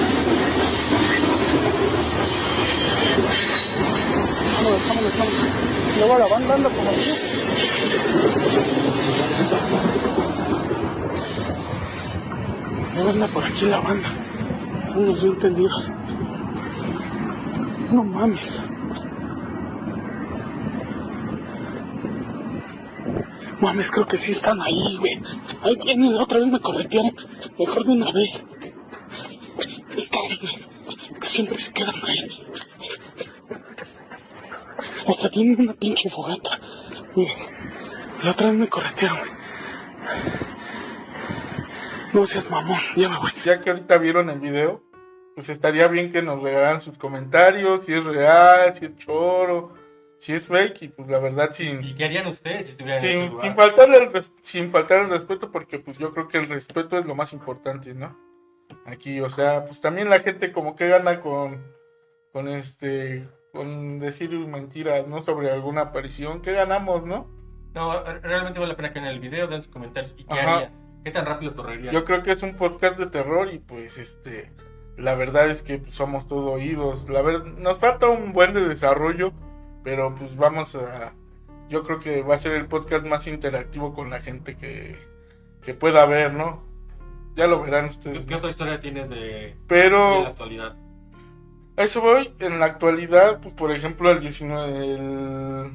Vámonos, 4.55 4.88
vámonos. 4.88 5.12
Luego 5.99 6.18
la 6.18 6.27
van 6.27 6.49
dando 6.49 6.70
como 6.70 6.90
así. 6.90 7.12
Luego 12.94 13.11
anda 13.11 13.27
por 13.29 13.44
aquí 13.44 13.66
la 13.66 13.81
banda. 13.81 14.09
Unos 14.94 15.22
bien 15.22 15.38
tendidos. 15.38 15.92
No 17.92 18.05
mames. 18.05 18.62
Mames, 23.61 23.90
creo 23.90 24.07
que 24.07 24.18
sí 24.18 24.33
están 24.33 24.61
ahí, 24.61 24.96
güey. 24.99 25.20
Ahí 25.62 25.77
vienen, 25.85 26.14
otra 26.14 26.38
vez 26.40 26.49
me 26.51 26.61
corretearon. 26.61 27.14
Mejor 27.59 27.85
de 27.85 27.92
una 27.92 28.12
vez. 28.12 28.44
Siempre 31.37 31.59
se 31.59 31.70
quedan 31.70 31.94
ahí. 32.03 32.46
Hasta 35.07 35.31
tienen 35.31 35.61
una 35.61 35.75
pinche 35.75 36.09
fogata. 36.09 36.59
Miren, 37.14 37.37
la 38.22 38.31
otra 38.31 38.46
vez 38.49 38.57
me 38.59 38.68
corretearon. 38.68 39.18
No 42.14 42.25
seas 42.25 42.51
mamón, 42.51 42.81
ya 42.96 43.11
me 43.11 43.18
voy. 43.18 43.31
Ya 43.44 43.61
que 43.61 43.68
ahorita 43.68 43.99
vieron 43.99 44.31
el 44.31 44.40
video, 44.40 44.83
pues 45.35 45.51
estaría 45.51 45.87
bien 45.88 46.11
que 46.11 46.22
nos 46.22 46.42
regalaran 46.42 46.81
sus 46.81 46.96
comentarios, 46.96 47.83
si 47.83 47.92
es 47.92 48.03
real, 48.03 48.75
si 48.79 48.87
es 48.87 48.96
choro, 48.96 49.75
si 50.16 50.33
es 50.33 50.46
fake, 50.49 50.83
y 50.85 50.88
pues 50.88 51.07
la 51.09 51.18
verdad 51.18 51.51
sin, 51.53 51.85
¿Y 51.85 51.94
qué 51.94 52.07
harían 52.07 52.27
ustedes 52.29 52.64
si 52.64 52.70
estuvieran 52.72 53.05
en 53.05 53.11
ese 53.11 53.18
sin, 53.20 53.29
lugar? 53.29 53.46
sin 53.46 53.57
faltarle 53.57 53.99
el 53.99 54.11
res- 54.11 54.33
sin 54.40 54.70
faltar 54.70 55.03
el 55.03 55.11
respeto, 55.11 55.53
porque 55.53 55.79
pues 55.81 55.99
yo 55.99 56.14
creo 56.14 56.29
que 56.29 56.38
el 56.38 56.49
respeto 56.49 56.96
es 56.96 57.05
lo 57.05 57.14
más 57.14 57.35
importante, 57.35 57.92
¿no? 57.92 58.16
Aquí, 58.87 59.20
o 59.20 59.29
sea, 59.29 59.64
pues 59.64 59.81
también 59.81 60.11
la 60.11 60.20
gente 60.20 60.52
como 60.52 60.76
que 60.76 60.88
gana 60.88 61.20
con, 61.20 61.64
con 62.33 62.48
este, 62.48 63.29
con 63.52 63.98
decir 63.98 64.31
mentiras, 64.31 65.07
¿no? 65.09 65.20
Sobre 65.22 65.50
alguna 65.50 65.83
aparición, 65.83 66.42
¿qué 66.42 66.52
ganamos, 66.52 67.05
no? 67.05 67.29
No, 67.74 68.02
realmente 68.22 68.59
vale 68.59 68.72
la 68.72 68.76
pena 68.76 68.92
que 68.92 68.98
en 69.00 69.07
el 69.07 69.20
video 69.20 69.48
den 69.48 69.62
sus 69.62 69.72
comentarios. 69.72 70.14
¿Y 70.16 70.24
qué 70.24 70.35
Ajá. 70.35 70.55
haría? 70.55 70.72
¿Qué 71.05 71.11
tan 71.11 71.26
rápido 71.26 71.55
correría? 71.55 71.92
Yo 71.92 72.05
creo 72.05 72.22
que 72.22 72.33
es 72.33 72.42
un 72.42 72.55
podcast 72.55 72.98
de 72.98 73.07
terror 73.07 73.52
y 73.52 73.59
pues 73.59 73.98
este 73.98 74.50
la 74.96 75.14
verdad 75.14 75.50
es 75.50 75.62
que 75.62 75.79
pues, 75.79 75.94
somos 75.94 76.26
todo 76.26 76.52
oídos. 76.52 77.09
La 77.09 77.22
verdad 77.22 77.44
nos 77.44 77.79
falta 77.79 78.09
un 78.09 78.33
buen 78.33 78.55
de 78.55 78.66
desarrollo, 78.66 79.33
pero 79.85 80.14
pues 80.14 80.37
vamos 80.37 80.74
a 80.74 81.12
yo 81.68 81.85
creo 81.85 82.00
que 82.00 82.22
va 82.22 82.35
a 82.35 82.38
ser 82.38 82.52
el 82.52 82.66
podcast 82.66 83.05
más 83.05 83.26
interactivo 83.26 83.92
con 83.92 84.11
la 84.11 84.20
gente 84.20 84.57
que, 84.57 84.96
que 85.62 85.74
pueda 85.74 86.07
ver, 86.07 86.33
¿no? 86.33 86.62
Ya 87.37 87.46
lo 87.46 87.62
verán 87.62 87.85
¿Qué, 87.87 87.90
ustedes. 87.90 88.27
qué 88.27 88.35
otra 88.35 88.51
historia 88.51 88.81
tienes 88.81 89.09
de, 89.11 89.16
de 89.16 89.49
la 89.51 89.57
Pero 89.68 90.27
actualidad? 90.27 90.75
a 91.77 91.83
eso 91.85 92.01
voy, 92.01 92.33
en 92.38 92.59
la 92.59 92.64
actualidad, 92.66 93.40
pues 93.40 93.55
por 93.55 93.70
ejemplo 93.72 94.11
el 94.11 94.20
19 94.20 95.61
el 95.61 95.70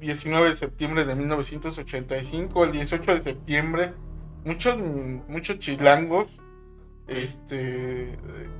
19 0.00 0.48
de 0.50 0.56
septiembre 0.56 1.04
de 1.04 1.14
1985, 1.14 2.64
el 2.64 2.72
18 2.72 3.14
de 3.14 3.20
septiembre, 3.20 3.92
muchos 4.44 4.78
muchos 4.78 5.58
chilangos 5.58 6.40
este 7.08 8.16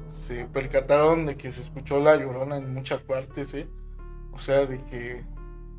se 0.08 0.46
percataron 0.46 1.26
de 1.26 1.36
que 1.36 1.50
se 1.52 1.60
escuchó 1.60 2.00
la 2.00 2.16
llorona 2.16 2.56
en 2.56 2.72
muchas 2.74 3.02
partes, 3.02 3.52
¿eh? 3.54 3.68
O 4.32 4.38
sea, 4.38 4.66
de 4.66 4.82
que 4.86 5.24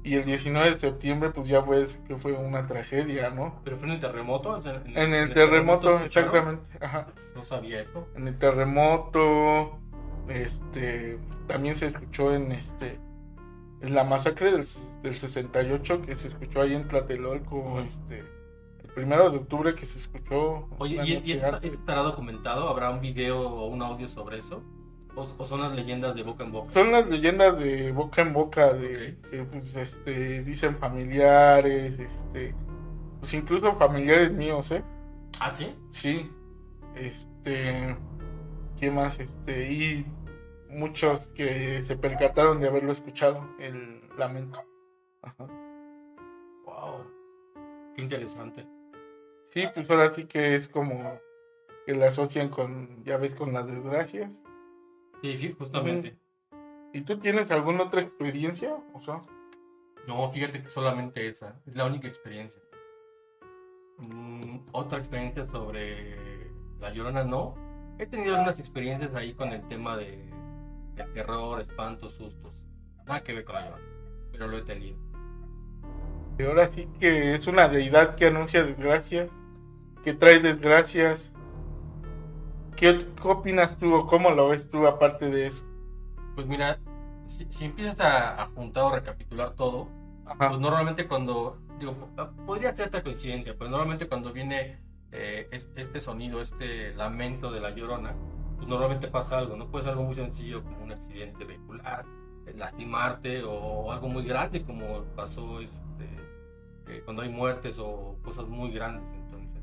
y 0.04 0.16
el 0.16 0.26
19 0.26 0.72
de 0.72 0.76
septiembre 0.78 1.32
pues 1.32 1.48
ya 1.48 1.62
fue 1.62 1.86
que 2.08 2.16
fue 2.16 2.34
una 2.34 2.66
tragedia, 2.68 3.30
¿no? 3.30 3.60
¿Pero 3.64 3.78
fue 3.78 3.88
en 3.88 3.94
el 3.96 4.00
terremoto? 4.00 4.52
O 4.52 4.62
sea, 4.62 4.82
en, 4.86 4.98
En 4.98 5.14
el 5.14 5.34
terremoto, 5.34 6.00
se 6.00 6.06
escucharon? 6.06 6.36
exactamente, 6.36 6.86
ajá. 6.86 7.08
No 7.36 7.44
sabía 7.44 7.82
eso. 7.82 8.08
en 8.16 8.28
el 8.28 8.38
terremoto, 8.38 9.78
este, 10.28 11.20
también 11.48 11.76
se 11.76 11.88
escuchó 11.88 12.34
en 12.34 12.52
este, 12.52 13.00
en 13.82 13.94
la 13.94 14.04
masacre 14.04 14.52
del, 14.52 14.66
del 15.04 15.14
68 15.18 16.02
que 16.02 16.16
se 16.16 16.30
escuchó 16.30 16.62
ahí 16.62 16.74
en 16.74 16.88
Tlatelolco, 16.88 17.80
este, 17.82 18.20
el 18.20 18.90
primero 18.94 19.30
de 19.30 19.38
octubre 19.38 19.76
que 19.76 19.86
se 19.86 19.98
escuchó. 19.98 20.70
Oye, 20.78 21.22
¿y, 21.24 21.32
estará 21.34 22.02
documentado? 22.02 22.70
¿Habrá 22.70 22.90
un 22.90 23.02
video 23.02 23.42
o 23.42 23.68
un 23.68 23.82
audio 23.82 24.08
sobre 24.08 24.38
eso? 24.38 24.64
¿O, 25.15 25.22
o 25.22 25.45
son 25.45 25.62
las 25.62 25.74
leyendas 25.74 26.15
de 26.15 26.24
boca 26.24 26.43
en 26.43 26.52
boca? 26.52 26.69
Son 26.69 26.91
las 26.91 27.08
leyendas 27.08 27.58
de 27.58 27.91
boca 27.91 28.22
en 28.22 28.34
boca, 28.34 28.74
de 28.74 29.17
que, 29.30 29.43
pues, 29.43 29.76
este, 29.76 30.43
dicen 30.43 30.76
familiares, 30.76 32.00
este, 32.00 32.54
pues 33.19 33.34
incluso 33.34 33.74
familiares 33.76 34.32
míos, 34.32 34.72
¿eh? 34.72 34.84
¿Ah, 35.39 35.50
sí? 35.50 35.76
Sí, 35.89 36.30
este, 36.95 37.95
¿qué 38.78 38.91
más? 38.91 39.19
Este, 39.19 39.72
y 39.72 40.06
muchos 40.69 41.28
que 41.30 41.82
se 41.82 41.98
percataron 41.98 42.60
de 42.60 42.67
haberlo 42.67 42.91
escuchado, 42.91 43.48
el 43.60 44.02
lamento. 44.17 44.63
Ajá. 45.22 45.48
Wow. 46.65 47.06
Qué 47.95 48.02
interesante. 48.02 48.65
Sí, 49.50 49.65
pues 49.74 49.89
ahora 49.89 50.12
sí 50.12 50.26
que 50.26 50.56
es 50.56 50.69
como 50.69 51.19
que 51.86 51.95
la 51.95 52.08
asocian 52.08 52.50
con, 52.50 53.04
ya 53.04 53.17
ves, 53.17 53.36
con 53.36 53.54
las 53.54 53.65
desgracias. 53.65 54.43
Sí, 55.22 55.38
sí, 55.38 55.56
justamente. 55.58 56.18
¿Y 56.94 57.02
tú 57.02 57.20
tienes 57.20 57.52
alguna 57.52 57.84
otra 57.84 58.02
experiencia? 58.02 58.76
O 58.94 59.02
sea, 59.02 59.22
No, 60.08 60.32
fíjate 60.32 60.62
que 60.62 60.68
solamente 60.68 61.28
esa. 61.28 61.60
Es 61.68 61.76
la 61.76 61.86
única 61.86 62.08
experiencia. 62.08 62.62
Mm, 64.00 64.60
otra 64.72 64.98
experiencia 64.98 65.46
sobre 65.46 66.50
La 66.80 66.92
Llorona, 66.92 67.24
no. 67.24 67.56
He 68.00 68.08
tenido 68.08 68.34
algunas 68.36 68.60
experiencias 68.60 69.14
ahí 69.14 69.34
con 69.34 69.50
el 69.52 69.68
tema 69.68 69.98
de, 69.98 70.32
de 70.96 71.04
terror, 71.14 71.60
espantos, 71.60 72.14
sustos. 72.14 72.54
Nada 73.06 73.22
que 73.24 73.34
ver 73.34 73.44
con 73.46 73.56
La 73.56 73.66
Llorona. 73.66 73.84
Pero 74.32 74.48
lo 74.48 74.58
he 74.58 74.62
tenido. 74.64 74.98
y 76.38 76.44
ahora 76.44 76.68
sí 76.68 76.88
que 77.00 77.34
es 77.36 77.48
una 77.48 77.68
deidad 77.68 78.16
que 78.16 78.28
anuncia 78.28 78.64
desgracias, 78.64 79.30
que 80.04 80.14
trae 80.14 80.40
desgracias. 80.40 81.34
¿Qué, 82.80 82.98
qué 83.22 83.28
opinas 83.28 83.78
tú 83.78 83.94
o 83.94 84.08
cómo 84.08 84.32
lo 84.32 84.50
ves 84.50 84.70
tú 84.70 84.88
aparte 84.88 85.30
de 85.30 85.48
eso? 85.48 85.63
Pues 86.36 86.48
mira, 86.48 86.80
si, 87.26 87.46
si 87.52 87.65
empiezas 87.65 88.00
a, 88.00 88.42
a 88.42 88.46
juntar 88.48 88.84
o 88.84 88.92
recapitular 88.96 89.54
todo, 89.56 89.89
Ajá. 90.26 90.50
pues 90.50 90.60
normalmente 90.60 91.08
cuando, 91.08 91.58
digo, 91.80 91.94
po- 91.94 92.30
podría 92.46 92.74
ser 92.76 92.86
esta 92.86 93.04
coincidencia, 93.04 93.54
pero 93.58 93.70
normalmente 93.70 94.08
cuando 94.08 94.32
viene 94.32 94.80
eh, 95.12 95.48
es- 95.52 95.70
este 95.76 96.00
sonido, 96.00 96.39
este 96.39 96.94
lamento 96.94 97.52
de 97.52 97.60
la 97.60 97.72
llorona, 97.72 98.15
pues 98.56 98.68
normalmente 98.68 99.08
pasa 99.08 99.38
algo, 99.39 99.56
¿no? 99.58 99.68
Puede 99.68 99.84
ser 99.84 99.92
algo 99.92 100.04
muy 100.04 100.13
sencillo 100.13 100.63
como 100.63 100.84
un 100.84 100.92
accidente 100.92 101.44
vehicular, 101.44 102.06
eh, 102.46 102.54
lastimarte 102.56 103.44
o 103.44 103.92
algo 103.92 104.08
muy 104.08 104.24
grande 104.24 104.63
como 104.63 105.04
pasó 105.15 105.60
este, 105.62 106.06
eh, 106.88 107.02
cuando 107.04 107.24
hay 107.24 107.30
muertes 107.30 107.78
o 107.80 108.18
cosas 108.24 108.48
muy 108.48 108.72
grandes, 108.72 109.10
entonces. 109.12 109.60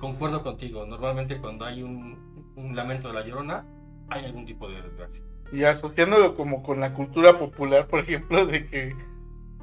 Concuerdo 0.00 0.42
contigo, 0.42 0.84
normalmente 0.84 1.38
cuando 1.40 1.64
hay 1.64 1.82
un, 1.82 2.31
un 2.56 2.76
lamento 2.76 3.08
de 3.08 3.14
la 3.14 3.26
llorona, 3.26 3.64
hay 4.08 4.24
algún 4.24 4.44
tipo 4.44 4.68
de 4.68 4.82
desgracia. 4.82 5.24
Y 5.52 5.64
asociándolo 5.64 6.34
como 6.34 6.62
con 6.62 6.80
la 6.80 6.94
cultura 6.94 7.38
popular, 7.38 7.86
por 7.86 8.00
ejemplo, 8.00 8.46
de 8.46 8.66
que 8.66 8.94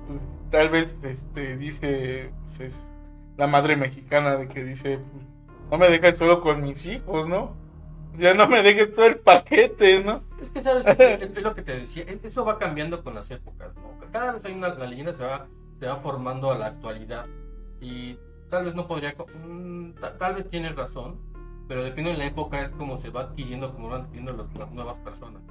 pues, 0.07 0.19
tal 0.51 0.69
vez 0.69 0.97
este 1.03 1.57
dice 1.57 2.31
pues, 2.41 2.59
es 2.59 2.91
la 3.37 3.47
madre 3.47 3.75
mexicana 3.75 4.35
de 4.37 4.47
que 4.47 4.63
dice 4.63 4.97
pues, 4.97 5.25
no 5.71 5.77
me 5.77 5.89
dejes 5.89 6.17
solo 6.17 6.41
con 6.41 6.61
mis 6.61 6.85
hijos, 6.85 7.27
¿no? 7.27 7.55
Ya 8.17 8.33
no 8.33 8.47
me 8.47 8.61
dejes 8.63 8.93
todo 8.93 9.05
el 9.05 9.17
paquete, 9.19 10.03
¿no? 10.03 10.23
Es 10.41 10.51
que, 10.51 10.61
¿sabes? 10.61 10.85
es, 10.99 11.41
lo 11.41 11.53
que 11.53 11.61
te 11.61 11.73
decía, 11.77 12.03
es- 12.07 12.23
eso 12.23 12.43
va 12.43 12.57
cambiando 12.57 13.03
con 13.03 13.13
las 13.15 13.29
épocas, 13.31 13.75
¿no? 13.75 13.97
Cada 14.11 14.31
vez 14.33 14.45
hay 14.45 14.53
una, 14.53 14.69
la 14.69 14.87
leyenda 14.87 15.13
se 15.13 15.23
va, 15.23 15.47
se 15.79 15.85
va 15.87 15.97
formando 15.97 16.51
a 16.51 16.57
la 16.57 16.67
actualidad 16.67 17.25
y 17.79 18.17
tal 18.49 18.65
vez 18.65 18.73
no 18.75 18.87
podría, 18.87 19.15
mm, 19.45 19.91
ta- 19.93 20.17
tal 20.17 20.35
vez 20.35 20.47
tienes 20.49 20.75
razón, 20.75 21.19
pero 21.69 21.83
depende 21.83 22.11
de 22.11 22.17
la 22.17 22.25
época 22.25 22.63
es 22.63 22.71
como 22.71 22.97
se 22.97 23.11
va 23.11 23.21
adquiriendo, 23.21 23.71
como 23.71 23.89
van 23.89 24.01
adquiriendo 24.01 24.33
las 24.33 24.71
nuevas 24.71 24.97
personas. 24.99 25.43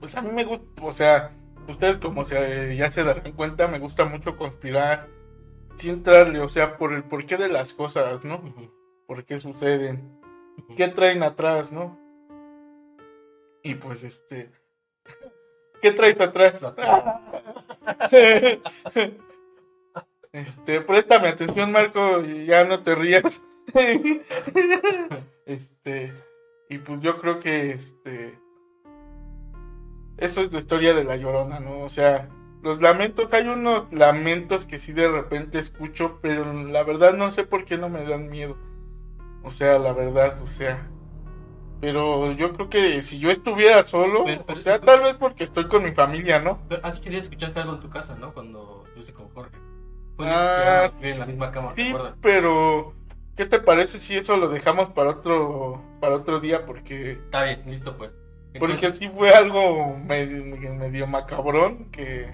Pues 0.00 0.16
a 0.16 0.20
mí 0.20 0.30
me 0.32 0.44
gusta, 0.44 0.66
o 0.82 0.90
sea, 0.90 1.32
ustedes 1.68 2.00
como 2.00 2.24
se, 2.24 2.76
ya 2.76 2.90
se 2.90 3.04
darán 3.04 3.32
cuenta, 3.32 3.68
me 3.68 3.78
gusta 3.78 4.04
mucho 4.04 4.36
conspirar, 4.36 5.08
sin 5.74 5.90
entrarle, 5.90 6.40
o 6.40 6.48
sea, 6.48 6.76
por 6.76 6.92
el 6.92 7.04
porqué 7.04 7.36
de 7.36 7.48
las 7.48 7.72
cosas, 7.72 8.24
¿no? 8.24 8.42
¿Por 9.06 9.24
qué 9.24 9.38
suceden? 9.38 10.18
¿Qué 10.76 10.88
traen 10.88 11.22
atrás, 11.22 11.70
no? 11.70 11.96
Y 13.62 13.76
pues 13.76 14.02
este, 14.02 14.50
¿Qué 15.80 15.92
traes 15.92 16.20
atrás? 16.20 16.66
Este, 20.32 20.80
préstame 20.80 21.26
atención, 21.26 21.72
Marco, 21.72 22.20
y 22.20 22.46
ya 22.46 22.62
no 22.62 22.84
te 22.84 22.94
rías. 22.94 23.42
Este, 25.50 26.12
y 26.68 26.78
pues 26.78 27.00
yo 27.00 27.18
creo 27.20 27.40
que 27.40 27.72
este 27.72 28.38
eso 30.18 30.42
es 30.42 30.52
la 30.52 30.58
historia 30.58 30.94
de 30.94 31.02
la 31.02 31.16
llorona, 31.16 31.58
¿no? 31.58 31.80
O 31.80 31.88
sea, 31.88 32.28
los 32.62 32.80
lamentos, 32.80 33.32
hay 33.32 33.48
unos 33.48 33.92
lamentos 33.92 34.64
que 34.64 34.78
sí 34.78 34.92
de 34.92 35.08
repente 35.10 35.58
escucho, 35.58 36.18
pero 36.22 36.52
la 36.52 36.84
verdad 36.84 37.14
no 37.14 37.30
sé 37.32 37.42
por 37.44 37.64
qué 37.64 37.78
no 37.78 37.88
me 37.88 38.04
dan 38.04 38.28
miedo. 38.28 38.56
O 39.42 39.50
sea, 39.50 39.78
la 39.80 39.92
verdad, 39.92 40.40
o 40.42 40.46
sea. 40.46 40.86
Pero 41.80 42.30
yo 42.32 42.52
creo 42.52 42.68
que 42.68 43.00
si 43.02 43.18
yo 43.18 43.30
estuviera 43.30 43.82
solo, 43.84 44.24
Pero- 44.24 44.44
pero- 44.46 44.58
o 44.58 44.62
sea, 44.62 44.78
tal 44.80 45.00
vez 45.00 45.16
porque 45.16 45.42
estoy 45.44 45.66
con 45.66 45.82
mi 45.82 45.92
familia, 45.92 46.38
¿no? 46.38 46.58
Pero 46.68 46.84
así 46.86 47.00
que 47.00 47.10
ya 47.10 47.18
escuchaste 47.18 47.58
algo 47.58 47.74
en 47.74 47.80
tu 47.80 47.88
casa, 47.90 48.14
¿no? 48.14 48.32
Cuando 48.34 48.82
estuviste 48.84 49.14
con 49.14 49.30
Jorge. 49.30 49.56
Fue 50.16 50.26
Ah, 50.28 50.92
en 51.00 51.18
la 51.18 51.26
misma 51.26 51.50
cama, 51.50 51.74
¿te 51.74 51.82
Sí, 51.82 51.88
acuerdas? 51.88 52.14
pero 52.20 52.92
¿qué 53.40 53.46
te 53.46 53.58
parece 53.58 53.96
si 53.98 54.18
eso 54.18 54.36
lo 54.36 54.48
dejamos 54.50 54.90
para 54.90 55.08
otro 55.08 55.82
para 55.98 56.14
otro 56.16 56.40
día? 56.40 56.66
Porque 56.66 57.12
Está 57.12 57.44
bien, 57.44 57.62
listo 57.64 57.96
pues. 57.96 58.14
porque 58.58 58.92
sí 58.92 59.08
fue 59.08 59.30
algo 59.30 59.96
medio, 59.96 60.44
medio 60.74 61.06
macabrón 61.06 61.90
que 61.90 62.28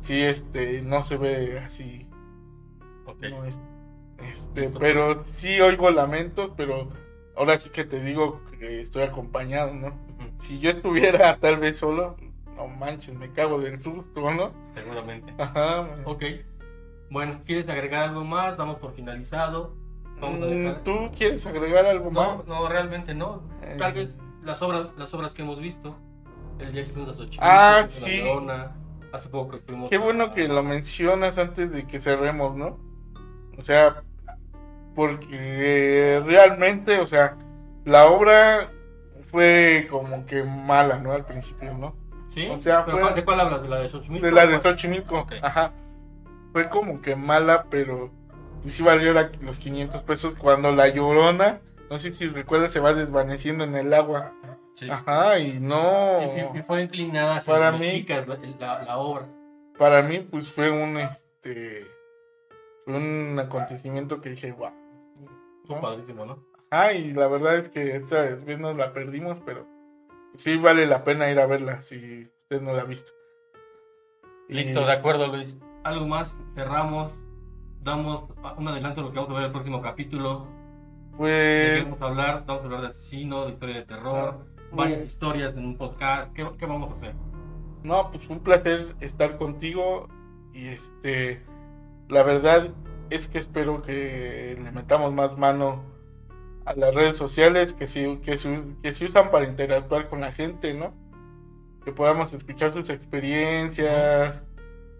sí 0.00 0.20
este 0.20 0.82
no 0.82 1.02
se 1.02 1.16
ve 1.16 1.60
así 1.60 2.06
ok. 3.06 3.22
no 3.30 3.44
es- 3.46 3.58
este 4.30 4.60
Listo, 4.64 4.78
pero 4.80 5.24
sí 5.24 5.58
oigo 5.62 5.90
lamentos 5.90 6.52
pero 6.58 6.90
ahora 7.34 7.56
sí 7.56 7.70
que 7.70 7.84
te 7.84 7.98
digo 7.98 8.42
que 8.58 8.82
estoy 8.82 9.04
acompañado 9.04 9.72
no 9.72 9.94
si 10.36 10.58
yo 10.58 10.68
estuviera 10.68 11.38
tal 11.40 11.56
vez 11.56 11.78
solo 11.78 12.16
no 12.54 12.68
manches 12.68 13.14
me 13.14 13.32
cago 13.32 13.58
del 13.60 13.80
susto 13.80 14.30
no 14.30 14.52
Seguramente. 14.74 15.32
ajá 15.38 15.88
Ok. 16.04 16.22
Bueno, 17.10 17.40
¿quieres 17.46 17.68
agregar 17.68 18.08
algo 18.08 18.24
más? 18.24 18.56
Damos 18.56 18.76
por 18.78 18.94
finalizado. 18.94 19.74
Vamos 20.22 20.42
a 20.42 20.46
Mm, 20.46 20.50
dejar. 20.64 20.80
tú 20.84 21.10
quieres 21.16 21.44
agregar 21.46 21.84
algo 21.84 22.10
No, 22.10 22.36
más 22.38 22.46
no, 22.46 22.68
realmente 22.68 23.12
no. 23.14 23.42
Eh. 23.62 23.74
Tal 23.78 23.92
vez 23.92 24.16
las 24.42 24.62
obras, 24.62 24.86
las 24.96 25.12
obras 25.12 25.32
que 25.34 25.42
hemos 25.42 25.60
visto. 25.60 25.94
El 26.58 26.72
día 26.72 26.84
que 26.86 26.92
fuimos 26.92 27.10
a 27.10 27.12
Xochimilco, 27.12 27.44
Ah, 27.44 27.84
sí. 27.88 28.18
La 28.18 28.24
Llorona, 28.24 28.76
hace 29.12 29.28
poco 29.28 29.50
que 29.52 29.58
fuimos 29.58 29.90
Qué 29.90 29.96
a- 29.96 30.00
bueno 30.00 30.32
que 30.32 30.46
lo 30.48 30.62
mencionas 30.62 31.36
antes 31.38 31.70
de 31.70 31.86
que 31.86 31.98
cerremos, 32.00 32.56
¿no? 32.56 32.78
O 33.58 33.62
sea, 33.62 34.02
porque 34.94 36.22
realmente, 36.24 36.98
o 37.00 37.06
sea, 37.06 37.36
la 37.84 38.06
obra 38.06 38.70
fue 39.30 39.88
como 39.90 40.24
que 40.26 40.42
mala, 40.44 40.98
¿no? 40.98 41.12
Al 41.12 41.24
principio, 41.24 41.74
¿no? 41.74 41.94
¿Sí? 42.28 42.46
o 42.48 42.58
sea, 42.58 42.84
¿Pero 42.86 42.98
fue- 42.98 43.14
¿De 43.14 43.24
cuál 43.24 43.40
hablas? 43.40 43.62
¿De 43.62 43.68
la 43.68 43.76
de 43.80 43.88
Xochimilco? 43.90 44.24
De 44.26 44.32
la 44.32 44.46
de. 44.46 44.58
Xochimilco, 44.60 45.18
Ok. 45.20 45.32
ajá. 45.42 45.72
Fue 46.52 46.68
como 46.70 47.00
que 47.02 47.14
mala, 47.16 47.66
pero 47.68 48.10
sí 48.68 48.82
valió 48.82 49.12
la- 49.12 49.30
los 49.40 49.58
500 49.58 50.02
pesos 50.02 50.34
cuando 50.38 50.72
la 50.72 50.88
llorona, 50.88 51.60
no 51.90 51.98
sé 51.98 52.12
si 52.12 52.26
recuerdas, 52.28 52.72
se 52.72 52.80
va 52.80 52.94
desvaneciendo 52.94 53.64
en 53.64 53.74
el 53.76 53.92
agua. 53.94 54.32
Sí. 54.74 54.88
Ajá, 54.90 55.38
y 55.38 55.58
no. 55.60 56.20
Y, 56.22 56.40
y- 56.56 56.58
y 56.58 56.62
fue 56.62 56.82
inclinada 56.82 57.36
hacia 57.36 57.52
Para 57.54 57.70
las 57.72 57.80
mí- 57.80 57.90
chicas 57.92 58.26
la, 58.26 58.38
la- 58.58 58.82
la 58.84 58.96
obra. 58.98 59.26
Para 59.78 60.02
mí, 60.02 60.20
pues 60.20 60.50
fue 60.52 60.70
un 60.70 60.98
este. 60.98 61.86
Fue 62.84 62.94
un 62.94 63.38
acontecimiento 63.38 64.20
que 64.20 64.30
dije, 64.30 64.52
wow. 64.52 64.70
Fue 65.66 65.80
padrísimo, 65.80 66.26
¿no? 66.26 66.42
Ah, 66.70 66.92
y 66.92 67.12
la 67.12 67.26
verdad 67.28 67.56
es 67.56 67.68
que 67.68 67.96
esa 67.96 68.22
vez 68.22 68.58
nos 68.58 68.76
la 68.76 68.92
perdimos, 68.92 69.40
pero 69.40 69.66
sí 70.34 70.56
vale 70.56 70.86
la 70.86 71.04
pena 71.04 71.30
ir 71.30 71.38
a 71.38 71.46
verla 71.46 71.82
si 71.82 72.28
usted 72.42 72.60
no 72.62 72.72
la 72.72 72.82
ha 72.82 72.84
visto. 72.86 73.12
Y- 74.48 74.54
Listo, 74.54 74.84
de 74.84 74.92
acuerdo, 74.92 75.26
Luis. 75.28 75.58
Algo 75.84 76.06
más, 76.06 76.34
cerramos, 76.54 77.14
damos 77.82 78.24
un 78.56 78.68
adelanto 78.68 79.00
de 79.00 79.06
lo 79.06 79.12
que 79.12 79.16
vamos 79.16 79.30
a 79.30 79.34
ver 79.34 79.42
en 79.42 79.46
el 79.46 79.52
próximo 79.52 79.82
capítulo. 79.82 80.46
¿De 81.12 81.16
qué 81.16 81.16
Pues 81.16 81.84
vamos 81.84 82.02
a 82.02 82.06
hablar? 82.06 82.44
Vamos 82.46 82.62
a 82.62 82.66
hablar 82.66 82.80
de 82.82 82.86
asesino, 82.88 83.46
de 83.46 83.52
historia 83.52 83.76
de 83.76 83.82
terror, 83.82 84.46
varias 84.72 85.00
mm, 85.00 85.04
historias 85.04 85.56
en 85.56 85.64
un 85.64 85.76
podcast. 85.76 86.32
¿Qué, 86.32 86.46
qué 86.58 86.66
vamos 86.66 86.90
a 86.90 86.94
hacer? 86.94 87.14
no, 87.82 88.10
pues 88.10 88.28
un 88.30 88.40
placer 88.40 88.94
estar 89.00 89.38
contigo 89.38 90.08
y 90.52 90.68
este 90.68 91.42
la 92.08 92.22
verdad 92.22 92.70
es 93.10 93.28
que 93.28 93.38
espero 93.38 93.82
que 93.82 94.58
le 94.62 94.70
metamos 94.70 95.12
más 95.12 95.36
mano 95.36 95.82
a 96.64 96.74
las 96.74 96.94
redes 96.94 97.16
sociales 97.16 97.72
que 97.72 97.86
se, 97.86 98.20
que 98.20 98.36
se, 98.36 98.62
que 98.82 98.92
se 98.92 99.04
usan 99.06 99.30
para 99.30 99.46
interactuar 99.46 100.08
con 100.08 100.20
la 100.20 100.32
gente, 100.32 100.74
¿no? 100.74 100.94
Que 101.84 101.92
podamos 101.92 102.32
escuchar 102.32 102.72
sus 102.72 102.88
experiencias, 102.90 104.42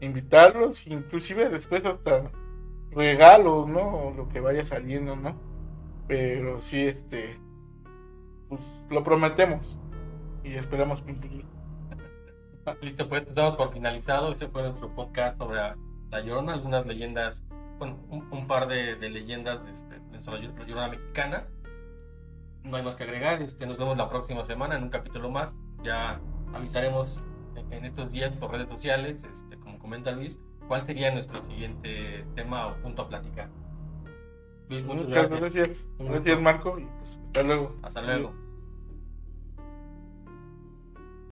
invitarlos, 0.00 0.86
inclusive 0.86 1.48
después 1.48 1.84
hasta 1.84 2.30
regalos, 2.94 3.68
¿no? 3.68 3.80
O 3.80 4.10
lo 4.12 4.28
que 4.28 4.40
vaya 4.40 4.64
saliendo, 4.64 5.16
¿no? 5.16 5.34
Pero 6.06 6.60
sí, 6.60 6.82
este, 6.82 7.38
pues 8.48 8.86
lo 8.90 9.02
prometemos 9.02 9.78
y 10.44 10.54
esperamos 10.54 11.02
cumplirlo. 11.02 11.44
Listo, 12.82 13.08
pues, 13.08 13.32
damos 13.34 13.56
por 13.56 13.72
finalizado. 13.72 14.32
Ese 14.32 14.48
fue 14.48 14.62
nuestro 14.62 14.94
podcast 14.94 15.38
sobre 15.38 15.58
La 16.10 16.20
Llorona, 16.20 16.52
algunas 16.52 16.86
leyendas, 16.86 17.44
bueno, 17.78 17.98
un, 18.10 18.28
un 18.30 18.46
par 18.46 18.68
de, 18.68 18.96
de 18.96 19.10
leyendas 19.10 19.64
de, 19.64 19.72
este, 19.72 20.00
La 20.10 20.66
Llorona 20.66 20.88
mexicana. 20.88 21.46
No 22.62 22.76
hay 22.76 22.82
más 22.82 22.94
que 22.94 23.04
agregar. 23.04 23.42
Este, 23.42 23.66
nos 23.66 23.78
vemos 23.78 23.96
la 23.96 24.08
próxima 24.08 24.44
semana 24.44 24.76
en 24.76 24.84
un 24.84 24.90
capítulo 24.90 25.30
más. 25.30 25.52
Ya 25.82 26.20
avisaremos 26.54 27.22
en, 27.56 27.72
en 27.72 27.84
estos 27.84 28.12
días 28.12 28.32
por 28.34 28.52
redes 28.52 28.68
sociales, 28.68 29.24
este, 29.24 29.58
como 29.58 29.78
comenta 29.78 30.12
Luis, 30.12 30.38
cuál 30.68 30.82
sería 30.82 31.12
nuestro 31.12 31.42
siguiente 31.42 32.24
tema 32.34 32.68
o 32.68 32.74
punto 32.82 33.02
a 33.02 33.08
platicar. 33.08 33.48
Luis, 34.68 34.84
muchas 34.84 35.06
Muchas 35.08 35.28
gracias. 35.30 35.40
gracias. 35.54 35.88
Gracias. 35.98 36.40
Marco, 36.40 36.78
y 36.78 36.84
pues 36.98 37.20
hasta 37.26 37.42
luego. 37.42 37.76
Hasta 37.82 38.02
luego. 38.02 38.41